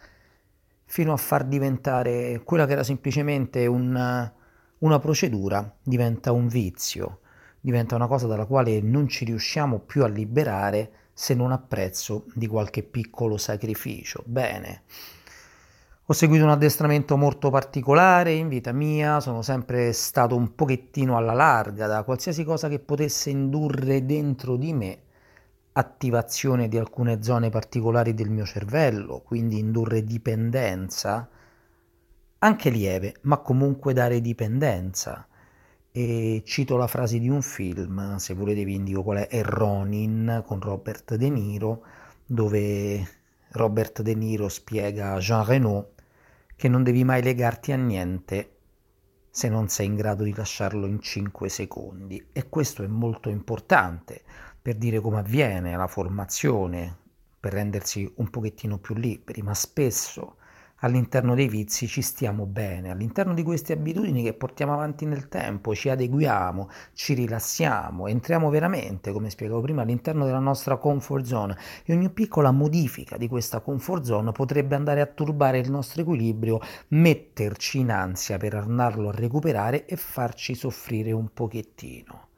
fino 0.85 1.13
a 1.13 1.17
far 1.17 1.45
diventare 1.45 2.43
quella 2.45 2.67
che 2.67 2.73
era 2.73 2.85
semplicemente 2.85 3.67
un, 3.67 4.31
una 4.79 4.99
procedura, 4.99 5.75
diventa 5.83 6.33
un 6.33 6.47
vizio, 6.47 7.21
diventa 7.61 7.97
una 7.97 8.07
cosa 8.07 8.27
dalla 8.27 8.47
quale 8.47 8.81
non 8.81 9.09
ci 9.09 9.25
riusciamo 9.25 9.81
più 9.81 10.05
a 10.05 10.09
liberare 10.09 10.93
se 11.19 11.33
non 11.33 11.51
a 11.51 11.57
prezzo 11.57 12.27
di 12.35 12.47
qualche 12.47 12.83
piccolo 12.83 13.39
sacrificio. 13.39 14.23
Bene. 14.27 14.83
Ho 16.05 16.13
seguito 16.13 16.45
un 16.45 16.51
addestramento 16.51 17.17
molto 17.17 17.49
particolare 17.49 18.35
in 18.35 18.49
vita 18.49 18.71
mia, 18.71 19.19
sono 19.21 19.41
sempre 19.41 19.95
stato 19.95 20.37
un 20.37 20.55
pochettino 20.55 21.17
alla 21.17 21.33
larga 21.33 21.87
da 21.87 22.03
qualsiasi 22.03 22.45
cosa 22.45 22.69
che 22.69 22.81
potesse 22.81 23.31
indurre 23.31 24.05
dentro 24.05 24.57
di 24.57 24.75
me 24.75 24.99
attivazione 25.73 26.69
di 26.69 26.77
alcune 26.77 27.23
zone 27.23 27.49
particolari 27.49 28.13
del 28.13 28.29
mio 28.29 28.45
cervello, 28.45 29.21
quindi 29.21 29.59
indurre 29.59 30.05
dipendenza, 30.05 31.27
anche 32.41 32.69
lieve, 32.69 33.15
ma 33.23 33.39
comunque 33.39 33.95
dare 33.95 34.21
dipendenza 34.21 35.27
e 35.99 36.43
cito 36.45 36.77
la 36.77 36.89
frase 36.89 37.19
di 37.19 37.31
un 37.31 37.41
film, 37.41 38.17
se 38.17 38.35
volete 38.35 38.65
vi 38.65 38.75
indico 38.75 39.03
qual 39.03 39.17
è, 39.17 39.29
è 39.29 39.43
Ronin 39.43 40.43
con 40.45 40.61
Robert 40.61 41.15
De 41.15 41.31
Niro, 41.31 41.87
dove 42.27 43.09
Robert 43.53 44.03
De 44.03 44.15
Niro 44.15 44.51
spiega 44.51 45.15
a 45.15 45.19
Jean 45.19 45.43
Reno 45.47 45.93
che 46.55 46.69
non 46.69 46.83
devi 46.83 47.03
mai 47.03 47.23
legarti 47.23 47.73
a 47.73 47.77
niente 47.77 48.57
se 49.31 49.49
non 49.49 49.69
sei 49.69 49.87
in 49.87 49.95
grado 49.95 50.25
di 50.25 50.35
lasciarlo 50.35 50.85
in 50.85 51.01
5 51.01 51.49
secondi. 51.49 52.27
E 52.31 52.47
questo 52.51 52.83
è 52.83 52.87
molto 52.87 53.31
importante 53.31 54.23
per 54.61 54.75
dire 54.75 55.01
come 55.01 55.21
avviene 55.21 55.79
la 55.79 55.87
formazione 55.87 56.95
per 57.41 57.55
rendersi 57.55 58.13
un 58.17 58.29
pochettino 58.29 58.77
più 58.77 58.95
liberi, 58.95 59.41
ma 59.41 59.55
spesso 59.55 60.37
all'interno 60.81 61.35
dei 61.35 61.49
vizi 61.49 61.87
ci 61.87 62.03
stiamo 62.03 62.45
bene, 62.45 62.91
all'interno 62.91 63.33
di 63.33 63.43
queste 63.43 63.73
abitudini 63.73 64.23
che 64.23 64.35
portiamo 64.35 64.75
avanti 64.75 65.07
nel 65.07 65.29
tempo, 65.29 65.75
ci 65.75 65.89
adeguiamo, 65.89 66.69
ci 66.93 67.15
rilassiamo, 67.15 68.07
entriamo 68.07 68.51
veramente, 68.51 69.13
come 69.13 69.31
spiegavo 69.31 69.61
prima, 69.63 69.83
all'interno 69.83 70.25
della 70.25 70.39
nostra 70.39 70.77
comfort 70.77 71.25
zone 71.25 71.57
e 71.85 71.95
ogni 71.95 72.11
piccola 72.11 72.51
modifica 72.51 73.17
di 73.17 73.29
questa 73.29 73.61
comfort 73.61 74.05
zone 74.05 74.33
potrebbe 74.33 74.75
andare 74.75 75.01
a 75.01 75.07
turbare 75.07 75.59
il 75.59 75.71
nostro 75.71 76.03
equilibrio, 76.03 76.61
metterci 76.89 77.79
in 77.79 77.91
ansia 77.91 78.37
per 78.37 78.55
andarlo 78.55 79.09
a 79.09 79.13
recuperare 79.13 79.87
e 79.87 79.97
farci 79.97 80.55
soffrire 80.55 81.13
un 81.13 81.29
pochettino. 81.33 82.29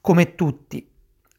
Come 0.00 0.34
tutti 0.34 0.91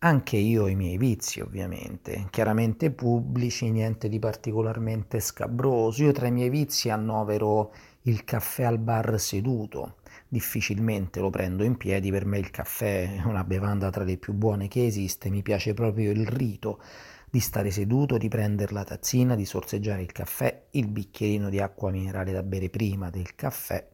anche 0.03 0.35
io 0.35 0.63
ho 0.63 0.67
i 0.67 0.75
miei 0.75 0.97
vizi, 0.97 1.39
ovviamente, 1.39 2.27
chiaramente 2.29 2.91
pubblici, 2.91 3.71
niente 3.71 4.09
di 4.09 4.19
particolarmente 4.19 5.21
scabroso. 5.21 6.03
Io 6.03 6.11
tra 6.11 6.27
i 6.27 6.31
miei 6.31 6.49
vizi 6.49 6.89
annovero 6.89 7.73
il 8.01 8.25
caffè 8.25 8.63
al 8.63 8.79
bar 8.79 9.17
seduto. 9.17 9.95
Difficilmente 10.27 11.21
lo 11.21 11.29
prendo 11.29 11.63
in 11.63 11.77
piedi, 11.77 12.11
per 12.11 12.25
me 12.25 12.37
il 12.37 12.51
caffè 12.51 13.15
è 13.15 13.23
una 13.23 13.45
bevanda 13.45 13.89
tra 13.91 14.03
le 14.03 14.17
più 14.17 14.33
buone 14.33 14.67
che 14.67 14.85
esiste, 14.85 15.29
mi 15.29 15.41
piace 15.41 15.73
proprio 15.73 16.11
il 16.11 16.27
rito 16.27 16.81
di 17.29 17.39
stare 17.39 17.71
seduto, 17.71 18.17
di 18.17 18.27
prendere 18.27 18.73
la 18.73 18.83
tazzina, 18.83 19.35
di 19.35 19.45
sorseggiare 19.45 20.01
il 20.01 20.11
caffè, 20.11 20.65
il 20.71 20.87
bicchierino 20.87 21.49
di 21.49 21.59
acqua 21.61 21.91
minerale 21.91 22.33
da 22.33 22.43
bere 22.43 22.69
prima 22.69 23.09
del 23.09 23.35
caffè, 23.35 23.87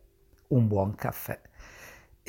un 0.48 0.68
buon 0.68 0.96
caffè 0.96 1.40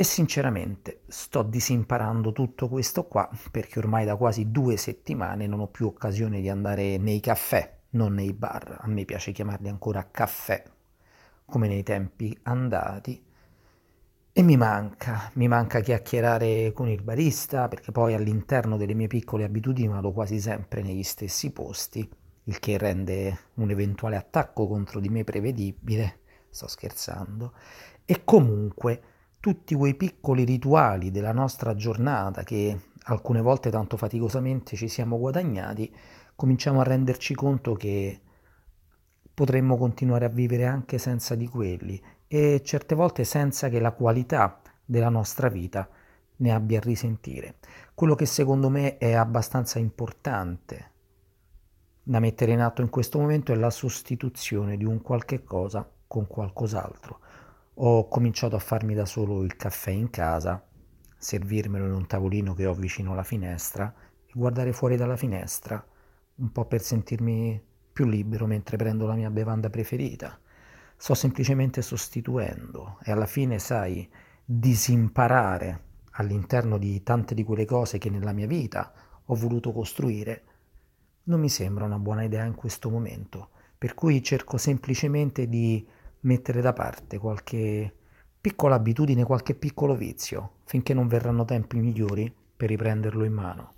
e 0.00 0.02
sinceramente 0.02 1.02
sto 1.08 1.42
disimparando 1.42 2.32
tutto 2.32 2.70
questo 2.70 3.04
qua 3.04 3.28
perché 3.50 3.80
ormai 3.80 4.06
da 4.06 4.16
quasi 4.16 4.50
due 4.50 4.78
settimane 4.78 5.46
non 5.46 5.60
ho 5.60 5.66
più 5.66 5.88
occasione 5.88 6.40
di 6.40 6.48
andare 6.48 6.96
nei 6.96 7.20
caffè, 7.20 7.70
non 7.90 8.14
nei 8.14 8.32
bar. 8.32 8.78
A 8.80 8.88
me 8.88 9.04
piace 9.04 9.32
chiamarli 9.32 9.68
ancora 9.68 10.08
caffè, 10.10 10.64
come 11.44 11.68
nei 11.68 11.82
tempi 11.82 12.34
andati. 12.44 13.22
E 14.32 14.42
mi 14.42 14.56
manca, 14.56 15.30
mi 15.34 15.48
manca 15.48 15.80
chiacchierare 15.80 16.72
con 16.72 16.88
il 16.88 17.02
barista 17.02 17.68
perché 17.68 17.92
poi 17.92 18.14
all'interno 18.14 18.78
delle 18.78 18.94
mie 18.94 19.06
piccole 19.06 19.44
abitudini 19.44 19.88
vado 19.88 20.12
quasi 20.12 20.40
sempre 20.40 20.80
negli 20.80 21.02
stessi 21.02 21.52
posti, 21.52 22.10
il 22.44 22.58
che 22.58 22.78
rende 22.78 23.38
un 23.56 23.68
eventuale 23.68 24.16
attacco 24.16 24.66
contro 24.66 24.98
di 24.98 25.10
me 25.10 25.24
prevedibile. 25.24 26.20
Sto 26.48 26.68
scherzando. 26.68 27.52
E 28.06 28.24
comunque 28.24 29.09
tutti 29.40 29.74
quei 29.74 29.94
piccoli 29.94 30.44
rituali 30.44 31.10
della 31.10 31.32
nostra 31.32 31.74
giornata 31.74 32.42
che 32.42 32.78
alcune 33.04 33.40
volte 33.40 33.70
tanto 33.70 33.96
faticosamente 33.96 34.76
ci 34.76 34.86
siamo 34.86 35.18
guadagnati, 35.18 35.92
cominciamo 36.36 36.80
a 36.80 36.84
renderci 36.84 37.34
conto 37.34 37.72
che 37.74 38.20
potremmo 39.32 39.78
continuare 39.78 40.26
a 40.26 40.28
vivere 40.28 40.66
anche 40.66 40.98
senza 40.98 41.34
di 41.34 41.48
quelli 41.48 42.00
e 42.28 42.60
certe 42.62 42.94
volte 42.94 43.24
senza 43.24 43.70
che 43.70 43.80
la 43.80 43.92
qualità 43.92 44.60
della 44.84 45.08
nostra 45.08 45.48
vita 45.48 45.88
ne 46.36 46.52
abbia 46.52 46.78
a 46.78 46.82
risentire. 46.82 47.56
Quello 47.94 48.14
che 48.14 48.26
secondo 48.26 48.68
me 48.68 48.98
è 48.98 49.14
abbastanza 49.14 49.78
importante 49.78 50.88
da 52.02 52.20
mettere 52.20 52.52
in 52.52 52.60
atto 52.60 52.82
in 52.82 52.90
questo 52.90 53.18
momento 53.18 53.52
è 53.52 53.56
la 53.56 53.70
sostituzione 53.70 54.76
di 54.76 54.84
un 54.84 55.00
qualche 55.00 55.42
cosa 55.44 55.88
con 56.06 56.26
qualcos'altro 56.26 57.20
ho 57.82 58.08
cominciato 58.08 58.56
a 58.56 58.58
farmi 58.58 58.94
da 58.94 59.06
solo 59.06 59.42
il 59.42 59.56
caffè 59.56 59.90
in 59.90 60.10
casa, 60.10 60.62
servirmelo 61.16 61.86
in 61.86 61.92
un 61.92 62.06
tavolino 62.06 62.52
che 62.52 62.66
ho 62.66 62.74
vicino 62.74 63.12
alla 63.12 63.22
finestra 63.22 63.94
e 64.26 64.32
guardare 64.34 64.74
fuori 64.74 64.96
dalla 64.96 65.16
finestra, 65.16 65.82
un 66.34 66.52
po' 66.52 66.66
per 66.66 66.82
sentirmi 66.82 67.58
più 67.90 68.04
libero 68.04 68.46
mentre 68.46 68.76
prendo 68.76 69.06
la 69.06 69.14
mia 69.14 69.30
bevanda 69.30 69.70
preferita. 69.70 70.38
Sto 70.94 71.14
semplicemente 71.14 71.80
sostituendo 71.80 72.98
e 73.02 73.12
alla 73.12 73.24
fine, 73.24 73.58
sai, 73.58 74.06
disimparare 74.44 75.84
all'interno 76.12 76.76
di 76.76 77.02
tante 77.02 77.34
di 77.34 77.44
quelle 77.44 77.64
cose 77.64 77.96
che 77.96 78.10
nella 78.10 78.32
mia 78.32 78.46
vita 78.46 78.92
ho 79.24 79.34
voluto 79.34 79.72
costruire, 79.72 80.42
non 81.24 81.40
mi 81.40 81.48
sembra 81.48 81.86
una 81.86 81.98
buona 81.98 82.24
idea 82.24 82.44
in 82.44 82.54
questo 82.54 82.90
momento, 82.90 83.48
per 83.78 83.94
cui 83.94 84.22
cerco 84.22 84.58
semplicemente 84.58 85.48
di 85.48 85.86
mettere 86.20 86.60
da 86.60 86.72
parte 86.72 87.18
qualche 87.18 87.94
piccola 88.40 88.76
abitudine, 88.76 89.24
qualche 89.24 89.54
piccolo 89.54 89.94
vizio, 89.94 90.54
finché 90.64 90.94
non 90.94 91.08
verranno 91.08 91.44
tempi 91.44 91.78
migliori 91.78 92.32
per 92.56 92.68
riprenderlo 92.68 93.24
in 93.24 93.32
mano. 93.32 93.74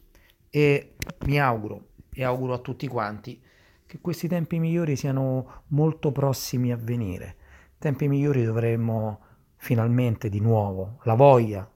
E 0.48 0.94
mi 1.26 1.40
auguro, 1.40 1.88
e 2.12 2.24
auguro 2.24 2.54
a 2.54 2.58
tutti 2.58 2.86
quanti, 2.86 3.40
che 3.86 3.98
questi 4.00 4.28
tempi 4.28 4.58
migliori 4.58 4.96
siano 4.96 5.64
molto 5.68 6.12
prossimi 6.12 6.72
a 6.72 6.76
venire. 6.76 7.36
Tempi 7.78 8.08
migliori 8.08 8.44
dovremmo 8.44 9.20
finalmente 9.56 10.28
di 10.28 10.40
nuovo 10.40 10.98
la 11.02 11.14
voglia 11.14 11.68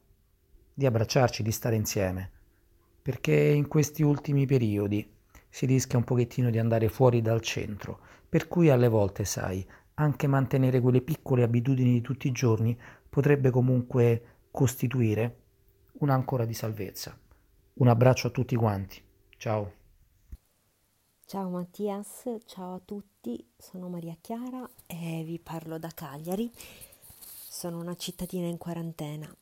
di 0.72 0.86
abbracciarci, 0.86 1.42
di 1.42 1.52
stare 1.52 1.76
insieme, 1.76 2.30
perché 3.02 3.34
in 3.34 3.66
questi 3.68 4.02
ultimi 4.02 4.46
periodi 4.46 5.08
si 5.48 5.66
rischia 5.66 5.98
un 5.98 6.04
pochettino 6.04 6.50
di 6.50 6.58
andare 6.58 6.88
fuori 6.88 7.22
dal 7.22 7.40
centro, 7.40 7.98
per 8.28 8.46
cui 8.48 8.68
alle 8.68 8.88
volte, 8.88 9.24
sai, 9.24 9.66
anche 9.98 10.26
mantenere 10.26 10.80
quelle 10.80 11.00
piccole 11.00 11.42
abitudini 11.42 11.92
di 11.92 12.00
tutti 12.00 12.28
i 12.28 12.32
giorni 12.32 12.78
potrebbe 13.08 13.50
comunque 13.50 14.46
costituire 14.50 15.44
un'ancora 16.00 16.44
di 16.44 16.54
salvezza. 16.54 17.18
Un 17.74 17.88
abbraccio 17.88 18.28
a 18.28 18.30
tutti 18.30 18.56
quanti. 18.56 19.02
Ciao. 19.36 19.72
Ciao 21.24 21.48
Mattias, 21.48 22.24
ciao 22.44 22.74
a 22.74 22.80
tutti, 22.84 23.44
sono 23.56 23.88
Maria 23.88 24.16
Chiara 24.20 24.68
e 24.86 25.24
vi 25.24 25.38
parlo 25.38 25.78
da 25.78 25.90
Cagliari. 25.92 26.50
Sono 27.48 27.80
una 27.80 27.96
cittadina 27.96 28.46
in 28.46 28.58
quarantena 28.58 29.34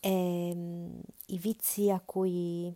e 0.00 0.52
um, 0.54 1.00
i 1.26 1.38
vizi 1.38 1.90
a 1.90 2.00
cui 2.04 2.74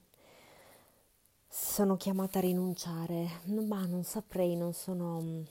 sono 1.49 1.97
chiamata 1.97 2.39
a 2.39 2.43
rinunciare, 2.43 3.41
ma 3.47 3.85
non 3.87 4.05
saprei, 4.05 4.55
non 4.55 4.73
sono 4.75 5.45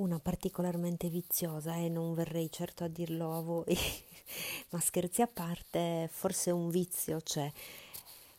una 0.00 0.18
particolarmente 0.18 1.08
viziosa 1.08 1.76
e 1.76 1.88
non 1.88 2.14
verrei 2.14 2.50
certo 2.50 2.84
a 2.84 2.88
dirlo 2.88 3.36
a 3.36 3.40
voi, 3.40 3.76
ma 4.70 4.80
scherzi 4.80 5.22
a 5.22 5.26
parte, 5.26 6.08
forse 6.10 6.50
un 6.50 6.70
vizio 6.70 7.20
c'è 7.20 7.50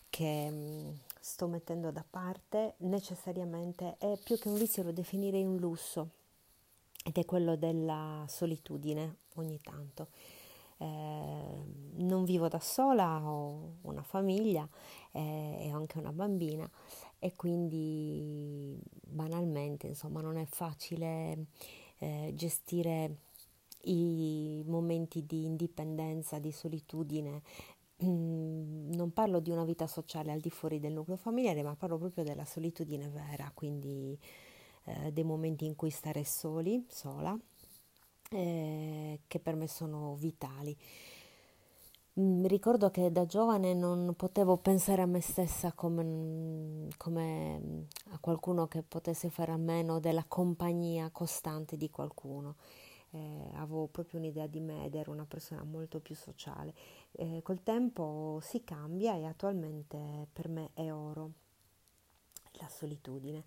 che 0.10 0.50
mm, 0.50 0.89
sto 1.19 1.47
mettendo 1.47 1.91
da 1.91 2.04
parte 2.08 2.74
necessariamente 2.80 3.95
e 4.00 4.19
più 4.24 4.38
che 4.39 4.50
un 4.50 4.58
vizio 4.58 4.84
lo 4.84 4.91
definirei 4.91 5.45
un 5.45 5.58
lusso 5.58 6.10
ed 7.04 7.17
è 7.17 7.26
quello 7.26 7.56
della 7.56 8.26
solitudine 8.28 9.17
ogni 9.36 9.60
tanto. 9.62 10.08
Eh, 10.78 11.63
non 11.97 12.24
vivo 12.24 12.47
da 12.47 12.60
sola, 12.60 13.21
ho 13.24 13.76
una 13.82 14.02
famiglia 14.02 14.67
eh, 15.12 15.65
e 15.65 15.74
ho 15.74 15.78
anche 15.78 16.00
una 16.00 16.12
bambina 16.12 16.67
e 17.24 17.36
quindi 17.36 18.76
banalmente 19.08 19.86
insomma 19.86 20.22
non 20.22 20.38
è 20.38 20.46
facile 20.46 21.46
eh, 22.00 22.32
gestire 22.34 23.18
i 23.84 24.64
momenti 24.66 25.24
di 25.28 25.46
indipendenza, 25.46 26.40
di 26.40 26.52
solitudine. 26.52 27.44
Mm, 28.04 28.94
non 28.94 29.14
parlo 29.14 29.40
di 29.40 29.52
una 29.52 29.64
vita 29.66 29.86
sociale 29.86 30.32
al 30.32 30.40
di 30.40 30.50
fuori 30.50 30.80
del 30.80 30.94
nucleo 30.94 31.16
familiare, 31.16 31.62
ma 31.62 31.76
parlo 31.76 32.00
proprio 32.00 32.24
della 32.24 32.46
solitudine 32.46 33.08
vera, 33.10 33.52
quindi 33.54 34.18
eh, 34.86 35.12
dei 35.12 35.24
momenti 35.24 35.66
in 35.66 35.76
cui 35.76 35.92
stare 35.92 36.24
soli, 36.24 36.84
sola, 36.90 37.38
eh, 38.32 39.20
che 39.28 39.40
per 39.40 39.56
me 39.56 39.68
sono 39.68 40.16
vitali. 40.16 40.76
Mm, 42.19 42.45
ricordo 42.45 42.91
che 42.91 43.10
da 43.12 43.26
giovane 43.26 43.74
non 43.74 44.13
potevo 44.17 44.58
pensare 44.58 45.02
a 45.02 45.06
me 45.06 45.21
stessa 45.21 45.71
come, 45.71 46.89
come, 46.97 47.58
mm, 47.60 47.82
a 48.12 48.17
qualcuno 48.19 48.67
che 48.67 48.82
potesse 48.84 49.30
fare 49.30 49.52
a 49.54 49.58
meno 49.58 50.00
della 50.02 50.26
compagnia 50.28 51.10
costante 51.12 51.78
di 51.78 51.89
qualcuno. 51.89 52.56
Eh, 53.12 53.50
avevo 53.56 53.88
proprio 53.88 54.19
un'idea 54.19 54.47
di 54.47 54.60
me 54.60 54.86
ed 54.86 54.95
ero 54.95 55.12
una 55.12 55.26
persona 55.26 55.63
molto 55.63 56.00
più 56.00 56.15
sociale. 56.15 56.74
Eh, 57.13 57.41
col 57.43 57.63
tempo 57.63 58.39
si 58.41 58.63
cambia 58.63 59.15
e 59.15 59.26
attualmente 59.26 60.28
per 60.34 60.50
me 60.50 60.71
è 60.74 60.91
oro 60.91 61.32
la 62.60 62.67
solitudine. 62.67 63.43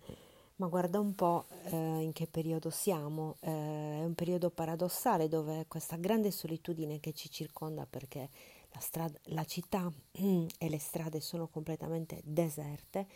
Ma 0.57 0.67
guarda 0.67 0.99
un 0.99 1.13
po' 1.15 1.45
eh, 1.65 1.75
in 1.99 2.13
che 2.13 2.27
periodo 2.27 2.69
siamo, 2.69 3.35
eh, 3.41 3.49
è 3.49 4.03
un 4.05 4.13
periodo 4.15 4.49
paradossale 4.49 5.27
dove 5.27 5.65
questa 5.67 5.97
grande 5.97 6.31
solitudine 6.31 6.99
che 7.01 7.11
ci 7.13 7.29
circonda 7.29 7.85
perché 7.85 8.29
la, 8.75 8.81
strada, 8.81 9.17
la 9.25 9.45
città 9.45 9.91
e 10.11 10.69
le 10.69 10.79
strade 10.79 11.21
sono 11.21 11.47
completamente 11.47 12.21
deserte, 12.23 13.07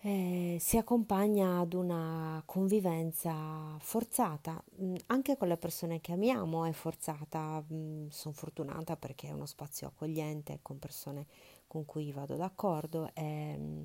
eh, 0.00 0.58
si 0.60 0.76
accompagna 0.76 1.58
ad 1.58 1.72
una 1.72 2.40
convivenza 2.44 3.76
forzata, 3.80 4.62
mm, 4.80 4.94
anche 5.06 5.36
con 5.36 5.48
le 5.48 5.56
persone 5.56 6.00
che 6.00 6.12
amiamo 6.12 6.64
è 6.64 6.72
forzata, 6.72 7.64
mm, 7.72 8.08
sono 8.08 8.34
fortunata 8.34 8.96
perché 8.96 9.28
è 9.28 9.32
uno 9.32 9.46
spazio 9.46 9.88
accogliente 9.88 10.60
con 10.62 10.78
persone 10.78 11.26
con 11.66 11.84
cui 11.84 12.12
vado 12.12 12.36
d'accordo 12.36 13.10
e 13.14 13.56
mm, 13.58 13.82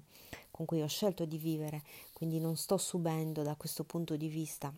con 0.51 0.65
cui 0.65 0.81
ho 0.81 0.87
scelto 0.87 1.25
di 1.25 1.37
vivere, 1.37 1.81
quindi 2.13 2.39
non 2.39 2.57
sto 2.57 2.77
subendo 2.77 3.41
da 3.41 3.55
questo 3.55 3.83
punto 3.83 4.15
di 4.15 4.27
vista 4.27 4.71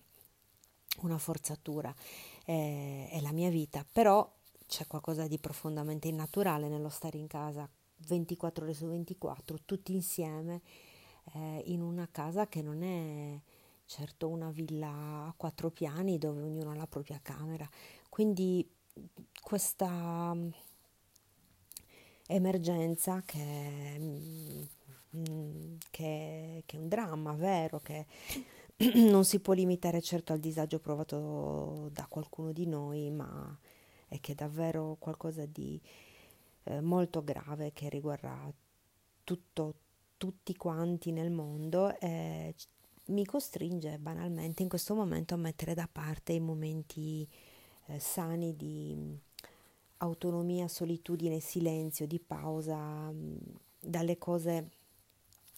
una 1.02 1.18
forzatura, 1.18 1.94
eh, 2.46 3.10
è 3.10 3.20
la 3.20 3.34
mia 3.34 3.50
vita, 3.50 3.86
però 3.91 4.30
c'è 4.67 4.88
qualcosa 4.88 5.28
di 5.28 5.39
profondamente 5.39 6.08
innaturale 6.08 6.67
nello 6.67 6.89
stare 6.89 7.17
in 7.17 7.28
casa 7.28 7.69
24 8.08 8.63
ore 8.63 8.73
su 8.73 8.86
24, 8.88 9.60
tutti 9.65 9.93
insieme 9.93 10.62
eh, 11.34 11.63
in 11.65 11.82
una 11.82 12.08
casa 12.12 12.47
che 12.47 12.62
non 12.62 12.84
è 12.84 13.39
certo 13.86 14.28
una 14.28 14.49
villa 14.49 15.28
a 15.28 15.34
quattro 15.36 15.69
piani 15.69 16.17
dove 16.17 16.41
ognuno 16.41 16.71
ha 16.71 16.75
la 16.75 16.88
propria 16.88 17.19
camera. 17.21 17.69
Quindi 18.10 18.67
questa 19.41 20.34
mm, 20.34 20.49
emergenza 22.28 23.21
che, 23.25 23.97
mm, 23.99 25.75
che, 25.89 26.63
che 26.65 26.78
è 26.78 26.80
un 26.80 26.88
dramma 26.88 27.34
vero, 27.34 27.80
che 27.80 28.06
non 28.95 29.23
si 29.23 29.39
può 29.39 29.54
limitare 29.54 30.01
certo 30.01 30.34
al 30.34 30.39
disagio 30.39 30.80
provato 30.80 31.89
da 31.93 32.06
qualcuno 32.08 32.51
di 32.51 32.65
noi, 32.65 33.10
ma 33.12 33.58
è 34.15 34.19
che 34.19 34.34
è 34.34 34.36
davvero 34.36 34.97
qualcosa 34.99 35.45
di 35.45 35.80
eh, 36.63 36.82
molto 36.82 37.23
grave 37.23 37.71
che 37.73 37.89
riguarda 37.89 38.51
tutto, 39.23 39.75
tutti 40.17 40.56
quanti 40.56 41.12
nel 41.12 41.32
mondo 41.32 41.97
eh, 41.99 42.54
mi 43.08 43.25
costringe 43.25 43.97
banalmente 43.99 44.63
in 44.63 44.69
questo 44.69 44.95
momento 44.95 45.34
a 45.36 45.38
mettere 45.38 45.73
da 45.73 45.88
parte 45.91 46.34
i 46.34 46.39
momenti 46.39 47.28
eh, 47.88 47.99
sani 47.99 48.56
di 48.56 48.93
mm, 48.95 49.13
autonomia, 49.97 50.67
solitudine, 50.67 51.39
silenzio, 51.39 52.08
di 52.08 52.19
pausa 52.19 52.78
mh, 52.78 53.15
mm, 53.15 53.38
dalle 53.80 54.17
cose 54.17 54.69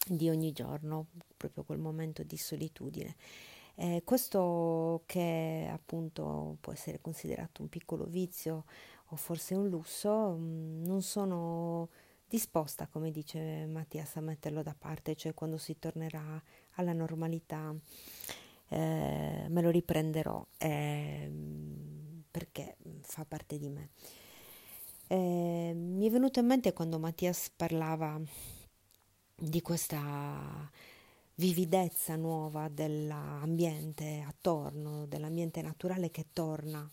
di 0.06 0.28
ogni 0.28 0.52
giorno, 0.52 1.06
proprio 1.36 1.64
quel 1.64 1.78
momento 1.78 2.22
di 2.22 2.36
solitudine. 2.36 3.16
Eh, 3.80 4.02
questo 4.04 5.04
che 5.06 5.68
appunto 5.70 6.56
può 6.60 6.72
essere 6.72 7.00
considerato 7.00 7.62
un 7.62 7.68
piccolo 7.68 8.06
vizio 8.06 8.64
o 9.10 9.16
forse 9.16 9.54
un 9.54 9.68
lusso, 9.68 10.30
mh, 10.30 10.42
mm, 10.42 10.84
non 10.84 11.00
sono 11.02 11.88
disposta, 12.26 12.88
come 12.88 13.12
dice 13.12 13.66
Mattias, 13.66 14.16
a 14.16 14.20
metterlo 14.20 14.64
da 14.64 14.74
parte, 14.76 15.14
cioè 15.14 15.32
quando 15.32 15.58
si 15.58 15.78
tornerà 15.78 16.42
alla 16.72 16.92
normalità 16.92 17.72
eh, 18.68 19.46
me 19.48 19.62
lo 19.62 19.70
riprenderò 19.70 20.44
eh, 20.58 21.30
perché 22.32 22.76
fa 23.02 23.24
parte 23.24 23.58
di 23.58 23.68
me. 23.68 23.90
Eh, 25.06 25.72
mi 25.72 26.06
è 26.06 26.10
venuto 26.10 26.40
in 26.40 26.46
mente 26.46 26.72
quando 26.72 26.98
Mattias 26.98 27.50
parlava 27.54 28.20
di 29.36 29.62
questa 29.62 30.68
vividezza 31.38 32.16
nuova 32.16 32.68
dell'ambiente 32.68 34.24
attorno, 34.26 35.06
dell'ambiente 35.06 35.62
naturale 35.62 36.10
che 36.10 36.26
torna 36.32 36.88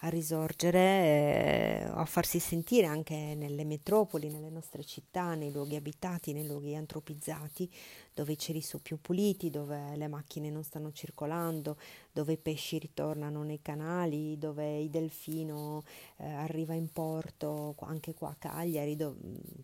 a 0.00 0.08
risorgere, 0.08 0.78
eh, 0.78 1.88
a 1.90 2.04
farsi 2.04 2.38
sentire 2.38 2.86
anche 2.86 3.34
nelle 3.34 3.64
metropoli, 3.64 4.28
nelle 4.28 4.50
nostre 4.50 4.84
città, 4.84 5.34
nei 5.34 5.50
luoghi 5.50 5.74
abitati, 5.74 6.32
nei 6.34 6.46
luoghi 6.46 6.76
antropizzati, 6.76 7.70
dove 8.12 8.32
i 8.32 8.38
cieli 8.38 8.60
sono 8.60 8.82
più 8.82 9.00
puliti, 9.00 9.48
dove 9.48 9.96
le 9.96 10.06
macchine 10.08 10.50
non 10.50 10.62
stanno 10.62 10.92
circolando, 10.92 11.78
dove 12.12 12.34
i 12.34 12.38
pesci 12.38 12.78
ritornano 12.78 13.42
nei 13.42 13.60
canali, 13.62 14.36
dove 14.36 14.80
il 14.80 14.90
delfino 14.90 15.82
eh, 16.18 16.26
arriva 16.26 16.74
in 16.74 16.92
porto, 16.92 17.74
anche 17.80 18.12
qua 18.12 18.30
a 18.30 18.36
Cagliari, 18.38 18.96
do, 18.96 19.16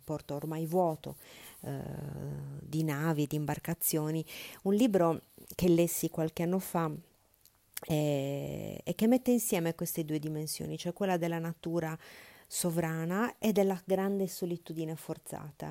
porto 0.02 0.34
ormai 0.34 0.64
vuoto 0.64 1.16
eh, 1.60 1.82
di 2.60 2.82
navi, 2.84 3.26
di 3.26 3.36
imbarcazioni. 3.36 4.24
Un 4.62 4.74
libro 4.74 5.20
che 5.54 5.68
lessi 5.68 6.08
qualche 6.08 6.42
anno 6.42 6.58
fa 6.58 6.90
e, 7.86 8.80
e 8.82 8.94
che 8.94 9.06
mette 9.06 9.30
insieme 9.30 9.74
queste 9.74 10.04
due 10.04 10.18
dimensioni, 10.18 10.78
cioè 10.78 10.92
quella 10.92 11.16
della 11.16 11.38
natura 11.38 11.96
sovrana 12.46 13.38
e 13.38 13.52
della 13.52 13.80
grande 13.84 14.26
solitudine 14.26 14.94
forzata 14.94 15.70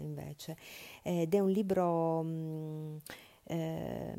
invece. 0.00 0.56
Ed 1.02 1.34
è 1.34 1.38
un 1.40 1.50
libro 1.50 2.22
mh, 2.22 3.00
eh, 3.44 4.14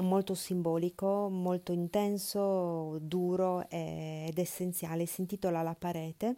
molto 0.00 0.34
simbolico, 0.34 1.28
molto 1.28 1.72
intenso, 1.72 2.98
duro 3.00 3.68
ed 3.68 4.38
essenziale. 4.38 5.06
Si 5.06 5.20
intitola 5.20 5.62
La 5.62 5.74
parete. 5.74 6.36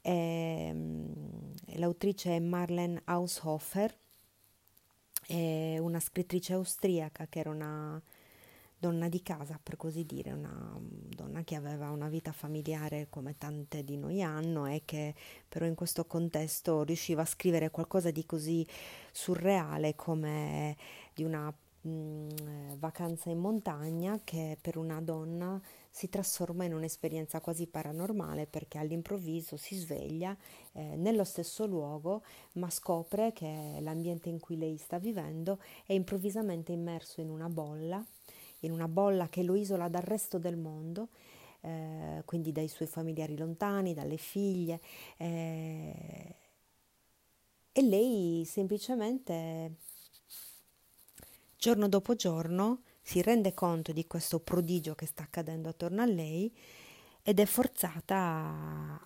E, 0.00 0.74
l'autrice 1.76 2.36
è 2.36 2.38
Marlene 2.38 3.00
Haushofer, 3.04 3.96
è 5.26 5.78
una 5.78 6.00
scrittrice 6.00 6.52
austriaca 6.54 7.26
che 7.28 7.38
era 7.38 7.50
una 7.50 8.00
donna 8.82 9.08
di 9.08 9.22
casa, 9.22 9.60
per 9.62 9.76
così 9.76 10.04
dire, 10.04 10.32
una 10.32 10.76
donna 10.80 11.44
che 11.44 11.54
aveva 11.54 11.90
una 11.90 12.08
vita 12.08 12.32
familiare 12.32 13.06
come 13.08 13.38
tante 13.38 13.84
di 13.84 13.96
noi 13.96 14.22
hanno 14.22 14.66
e 14.66 14.82
che 14.84 15.14
però 15.48 15.66
in 15.66 15.76
questo 15.76 16.04
contesto 16.04 16.82
riusciva 16.82 17.22
a 17.22 17.24
scrivere 17.24 17.70
qualcosa 17.70 18.10
di 18.10 18.26
così 18.26 18.66
surreale 19.12 19.94
come 19.94 20.76
di 21.14 21.22
una 21.22 21.46
mh, 21.82 22.76
vacanza 22.78 23.30
in 23.30 23.38
montagna 23.38 24.18
che 24.24 24.58
per 24.60 24.76
una 24.76 25.00
donna 25.00 25.60
si 25.88 26.08
trasforma 26.08 26.64
in 26.64 26.74
un'esperienza 26.74 27.40
quasi 27.40 27.66
paranormale 27.68 28.46
perché 28.46 28.78
all'improvviso 28.78 29.56
si 29.56 29.76
sveglia 29.76 30.36
eh, 30.72 30.96
nello 30.96 31.22
stesso 31.22 31.66
luogo 31.66 32.22
ma 32.54 32.68
scopre 32.68 33.32
che 33.32 33.78
l'ambiente 33.80 34.28
in 34.28 34.40
cui 34.40 34.56
lei 34.56 34.76
sta 34.76 34.98
vivendo 34.98 35.60
è 35.86 35.92
improvvisamente 35.92 36.72
immerso 36.72 37.20
in 37.20 37.30
una 37.30 37.48
bolla 37.48 38.04
in 38.62 38.72
una 38.72 38.88
bolla 38.88 39.28
che 39.28 39.42
lo 39.42 39.54
isola 39.54 39.88
dal 39.88 40.02
resto 40.02 40.38
del 40.38 40.56
mondo, 40.56 41.08
eh, 41.60 42.22
quindi 42.24 42.52
dai 42.52 42.68
suoi 42.68 42.88
familiari 42.88 43.36
lontani, 43.36 43.94
dalle 43.94 44.16
figlie. 44.16 44.80
Eh, 45.16 46.34
e 47.72 47.82
lei 47.82 48.44
semplicemente, 48.44 49.76
giorno 51.56 51.88
dopo 51.88 52.14
giorno, 52.14 52.82
si 53.00 53.20
rende 53.22 53.54
conto 53.54 53.92
di 53.92 54.06
questo 54.06 54.38
prodigio 54.40 54.94
che 54.94 55.06
sta 55.06 55.24
accadendo 55.24 55.68
attorno 55.68 56.02
a 56.02 56.06
lei 56.06 56.54
ed 57.22 57.38
è 57.40 57.44
forzata 57.46 58.16
a, 58.16 59.00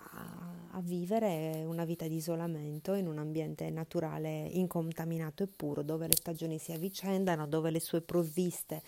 a, 0.72 0.80
vivere 0.80 1.64
una 1.66 1.84
vita 1.84 2.06
di 2.06 2.16
isolamento 2.16 2.94
in 2.94 3.06
un 3.06 3.18
ambiente 3.18 3.68
naturale 3.70 4.48
incontaminato 4.52 5.42
e 5.42 5.48
puro, 5.48 5.82
dove 5.82 6.06
le 6.06 6.16
stagioni 6.16 6.58
si 6.58 6.72
avvicendano, 6.72 7.46
dove 7.46 7.70
le 7.70 7.80
sue 7.80 8.00
provviste 8.00 8.82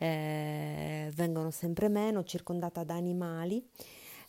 eh, 0.00 1.10
vengono 1.14 1.50
sempre 1.50 1.88
meno, 1.88 2.24
circondata 2.24 2.84
da 2.84 2.94
animali. 2.94 3.62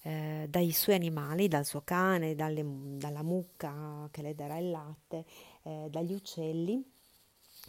Eh, 0.04 0.48
dai 0.50 0.72
suoi 0.72 0.96
animali, 0.96 1.48
dal 1.48 1.64
suo 1.64 1.82
cane, 1.84 2.36
dalle, 2.36 2.66
dalla 2.98 3.22
mucca 3.22 4.08
che 4.12 4.22
le 4.22 4.34
darà 4.34 4.58
il 4.58 4.72
latte, 4.72 5.26
eh, 5.62 5.88
dagli 5.90 6.14
uccelli, 6.14 6.84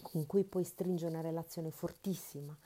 con 0.00 0.26
cui 0.26 0.42
poi 0.44 0.64
stringe 0.64 1.06
una 1.06 1.20
relazione 1.20 1.70
fortissima, 1.70 2.56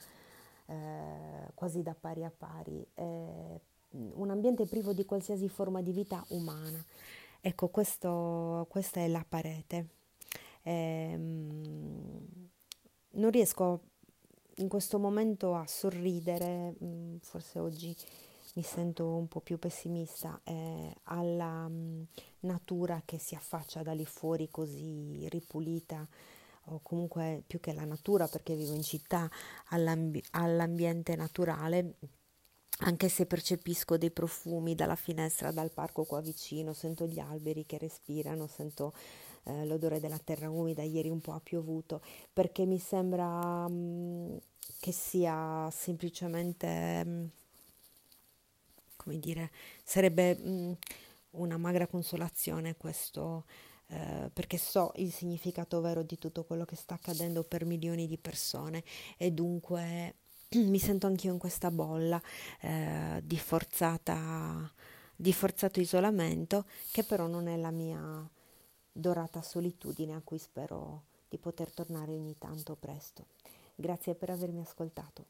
eh, 0.67 1.51
quasi 1.53 1.83
da 1.83 1.93
pari 1.93 2.23
a 2.23 2.31
pari, 2.35 2.87
eh, 2.95 3.61
un 3.91 4.29
ambiente 4.29 4.65
privo 4.65 4.93
di 4.93 5.05
qualsiasi 5.05 5.49
forma 5.49 5.81
di 5.81 5.91
vita 5.91 6.23
umana. 6.29 6.83
Ecco, 7.41 7.67
questo, 7.67 8.65
questa 8.69 9.01
è 9.01 9.07
la 9.07 9.25
parete. 9.27 9.89
Ehm, 10.63 12.25
non 13.11 13.31
riesco 13.31 13.81
in 14.57 14.67
questo 14.67 14.99
momento 14.99 15.55
a 15.55 15.65
sorridere, 15.67 16.75
mm, 16.83 17.17
forse 17.21 17.59
oggi 17.59 17.95
mi 18.55 18.63
sento 18.63 19.07
un 19.07 19.27
po' 19.27 19.39
più 19.41 19.59
pessimista, 19.59 20.39
eh, 20.43 20.95
alla 21.03 21.67
mm, 21.67 22.03
natura 22.41 23.01
che 23.05 23.19
si 23.19 23.35
affaccia 23.35 23.83
da 23.83 23.93
lì 23.93 24.05
fuori 24.05 24.49
così 24.49 25.27
ripulita, 25.29 26.07
o 26.69 26.79
comunque 26.81 27.43
più 27.45 27.59
che 27.59 27.73
la 27.73 27.85
natura 27.85 28.27
perché 28.27 28.55
vivo 28.55 28.73
in 28.73 28.83
città, 28.83 29.29
all'ambi- 29.69 30.23
all'ambiente 30.31 31.15
naturale 31.15 31.95
anche 32.79 33.09
se 33.09 33.25
percepisco 33.25 33.97
dei 33.97 34.11
profumi 34.11 34.75
dalla 34.75 34.95
finestra, 34.95 35.51
dal 35.51 35.71
parco 35.71 36.03
qua 36.03 36.21
vicino, 36.21 36.73
sento 36.73 37.07
gli 37.07 37.19
alberi 37.19 37.65
che 37.65 37.79
respirano, 37.79 38.45
sento 38.45 38.93
eh, 39.47 39.65
l'odore 39.65 39.99
della 39.99 40.19
terra 40.19 40.49
umida, 40.49 40.83
ieri 40.83 41.09
un 41.09 41.19
po' 41.21 41.33
ha 41.33 41.39
piovuto, 41.41 42.01
perché 42.33 42.65
mi 42.65 42.79
sembra 42.79 43.67
mh, 43.67 43.73
mm, 43.73 44.37
che 44.79 44.91
sia 44.91 45.69
semplicemente, 45.71 47.03
mh, 47.05 47.09
mm, 47.09 47.25
come 48.97 49.19
dire, 49.19 49.51
sarebbe 49.83 50.35
mh, 50.35 50.49
mm, 50.49 50.71
una 51.31 51.57
magra 51.57 51.87
consolazione 51.87 52.75
questo 52.75 53.45
eh, 53.89 54.29
perché 54.33 54.57
so 54.57 54.91
il 54.97 55.11
significato 55.13 55.79
vero 55.79 56.03
di 56.03 56.17
tutto 56.17 56.43
quello 56.43 56.65
che 56.65 56.75
sta 56.75 56.95
accadendo 56.95 57.43
per 57.43 57.65
milioni 57.65 58.07
di 58.07 58.17
persone. 58.17 58.83
E 59.17 59.31
dunque 59.31 60.15
mi 60.55 60.79
sento 60.79 61.07
anch'io 61.07 61.31
in 61.31 61.39
questa 61.39 61.71
bolla 61.71 62.21
eh, 62.61 63.21
di, 63.23 63.37
forzata, 63.37 64.71
di 65.15 65.33
forzato 65.33 65.79
isolamento 65.79 66.65
che 66.91 67.03
però 67.03 67.27
non 67.27 67.47
è 67.47 67.55
la 67.57 67.71
mia 67.71 68.29
dorata 68.97 69.41
solitudine 69.41 70.15
a 70.15 70.21
cui 70.23 70.39
spero 70.39 71.03
di 71.29 71.37
poter 71.37 71.71
tornare 71.71 72.11
ogni 72.11 72.35
tanto 72.39 72.75
presto. 72.75 73.27
Grazie 73.75 74.15
per 74.15 74.31
avermi 74.31 74.61
ascoltato. 74.61 75.25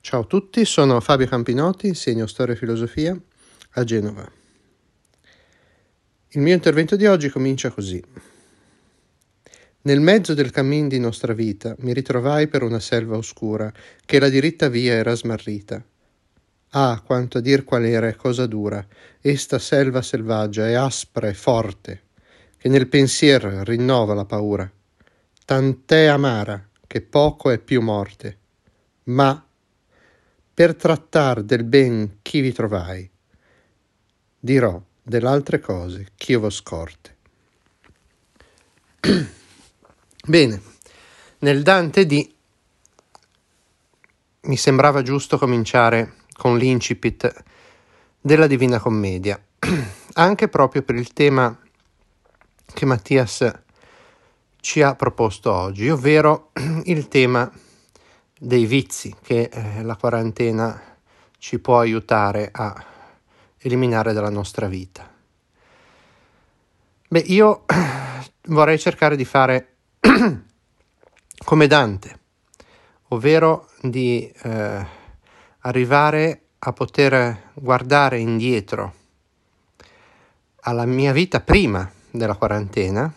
Ciao 0.00 0.20
a 0.20 0.24
tutti, 0.24 0.64
sono 0.64 1.00
Fabio 1.00 1.26
Campinotti, 1.26 1.86
insegno 1.86 2.26
storia 2.26 2.54
e 2.54 2.56
filosofia 2.56 3.20
a 3.70 3.84
Genova. 3.84 4.30
Il 6.34 6.40
mio 6.40 6.54
intervento 6.54 6.96
di 6.96 7.06
oggi 7.06 7.28
comincia 7.28 7.70
così. 7.70 8.02
Nel 9.82 10.00
mezzo 10.00 10.34
del 10.34 10.50
cammin 10.50 10.86
di 10.86 11.00
nostra 11.00 11.32
vita 11.32 11.74
mi 11.80 11.92
ritrovai 11.92 12.46
per 12.46 12.62
una 12.62 12.78
selva 12.78 13.16
oscura, 13.16 13.72
che 14.04 14.20
la 14.20 14.28
diritta 14.28 14.68
via 14.68 14.92
era 14.92 15.14
smarrita. 15.14 15.84
Ah, 16.74 17.02
quanto 17.04 17.36
a 17.36 17.40
dir 17.42 17.64
qual 17.64 17.84
era 17.84 18.08
e 18.08 18.16
cosa 18.16 18.46
dura, 18.46 18.82
esta 19.20 19.58
selva 19.58 20.00
selvaggia 20.00 20.66
e 20.68 20.74
aspra 20.74 21.28
e 21.28 21.34
forte, 21.34 22.04
che 22.56 22.70
nel 22.70 22.88
pensier 22.88 23.42
rinnova 23.42 24.14
la 24.14 24.24
paura. 24.24 24.70
Tant'è 25.44 26.06
amara 26.06 26.66
che 26.86 27.02
poco 27.02 27.50
è 27.50 27.58
più 27.58 27.82
morte. 27.82 28.38
Ma, 29.04 29.44
per 30.54 30.74
trattar 30.74 31.42
del 31.42 31.64
ben 31.64 32.20
chi 32.22 32.40
vi 32.40 32.52
trovai, 32.52 33.10
dirò 34.40 34.82
dell'altre 35.02 35.60
cose 35.60 36.08
ch'io 36.16 36.40
vo 36.40 36.48
scorte. 36.48 37.16
Bene, 40.24 40.62
nel 41.40 41.62
Dante 41.62 42.06
di 42.06 42.34
mi 44.44 44.56
sembrava 44.56 45.02
giusto 45.02 45.36
cominciare 45.36 46.20
con 46.34 46.56
l'incipit 46.56 47.32
della 48.20 48.46
Divina 48.46 48.78
Commedia, 48.78 49.40
anche 50.14 50.48
proprio 50.48 50.82
per 50.82 50.94
il 50.94 51.12
tema 51.12 51.58
che 52.72 52.86
Mattias 52.86 53.50
ci 54.60 54.80
ha 54.82 54.94
proposto 54.94 55.52
oggi, 55.52 55.88
ovvero 55.88 56.50
il 56.84 57.08
tema 57.08 57.50
dei 58.38 58.66
vizi 58.66 59.14
che 59.22 59.50
eh, 59.52 59.82
la 59.82 59.96
quarantena 59.96 60.80
ci 61.38 61.58
può 61.58 61.80
aiutare 61.80 62.48
a 62.52 62.84
eliminare 63.58 64.12
dalla 64.12 64.30
nostra 64.30 64.66
vita. 64.66 65.10
Beh, 67.08 67.24
io 67.26 67.64
vorrei 68.48 68.78
cercare 68.78 69.16
di 69.16 69.24
fare 69.24 69.66
come 71.44 71.66
Dante, 71.66 72.18
ovvero 73.08 73.68
di 73.80 74.32
eh, 74.42 74.86
arrivare 75.62 76.42
a 76.58 76.72
poter 76.72 77.50
guardare 77.54 78.18
indietro 78.18 78.94
alla 80.60 80.86
mia 80.86 81.12
vita 81.12 81.40
prima 81.40 81.90
della 82.10 82.36
quarantena 82.36 83.12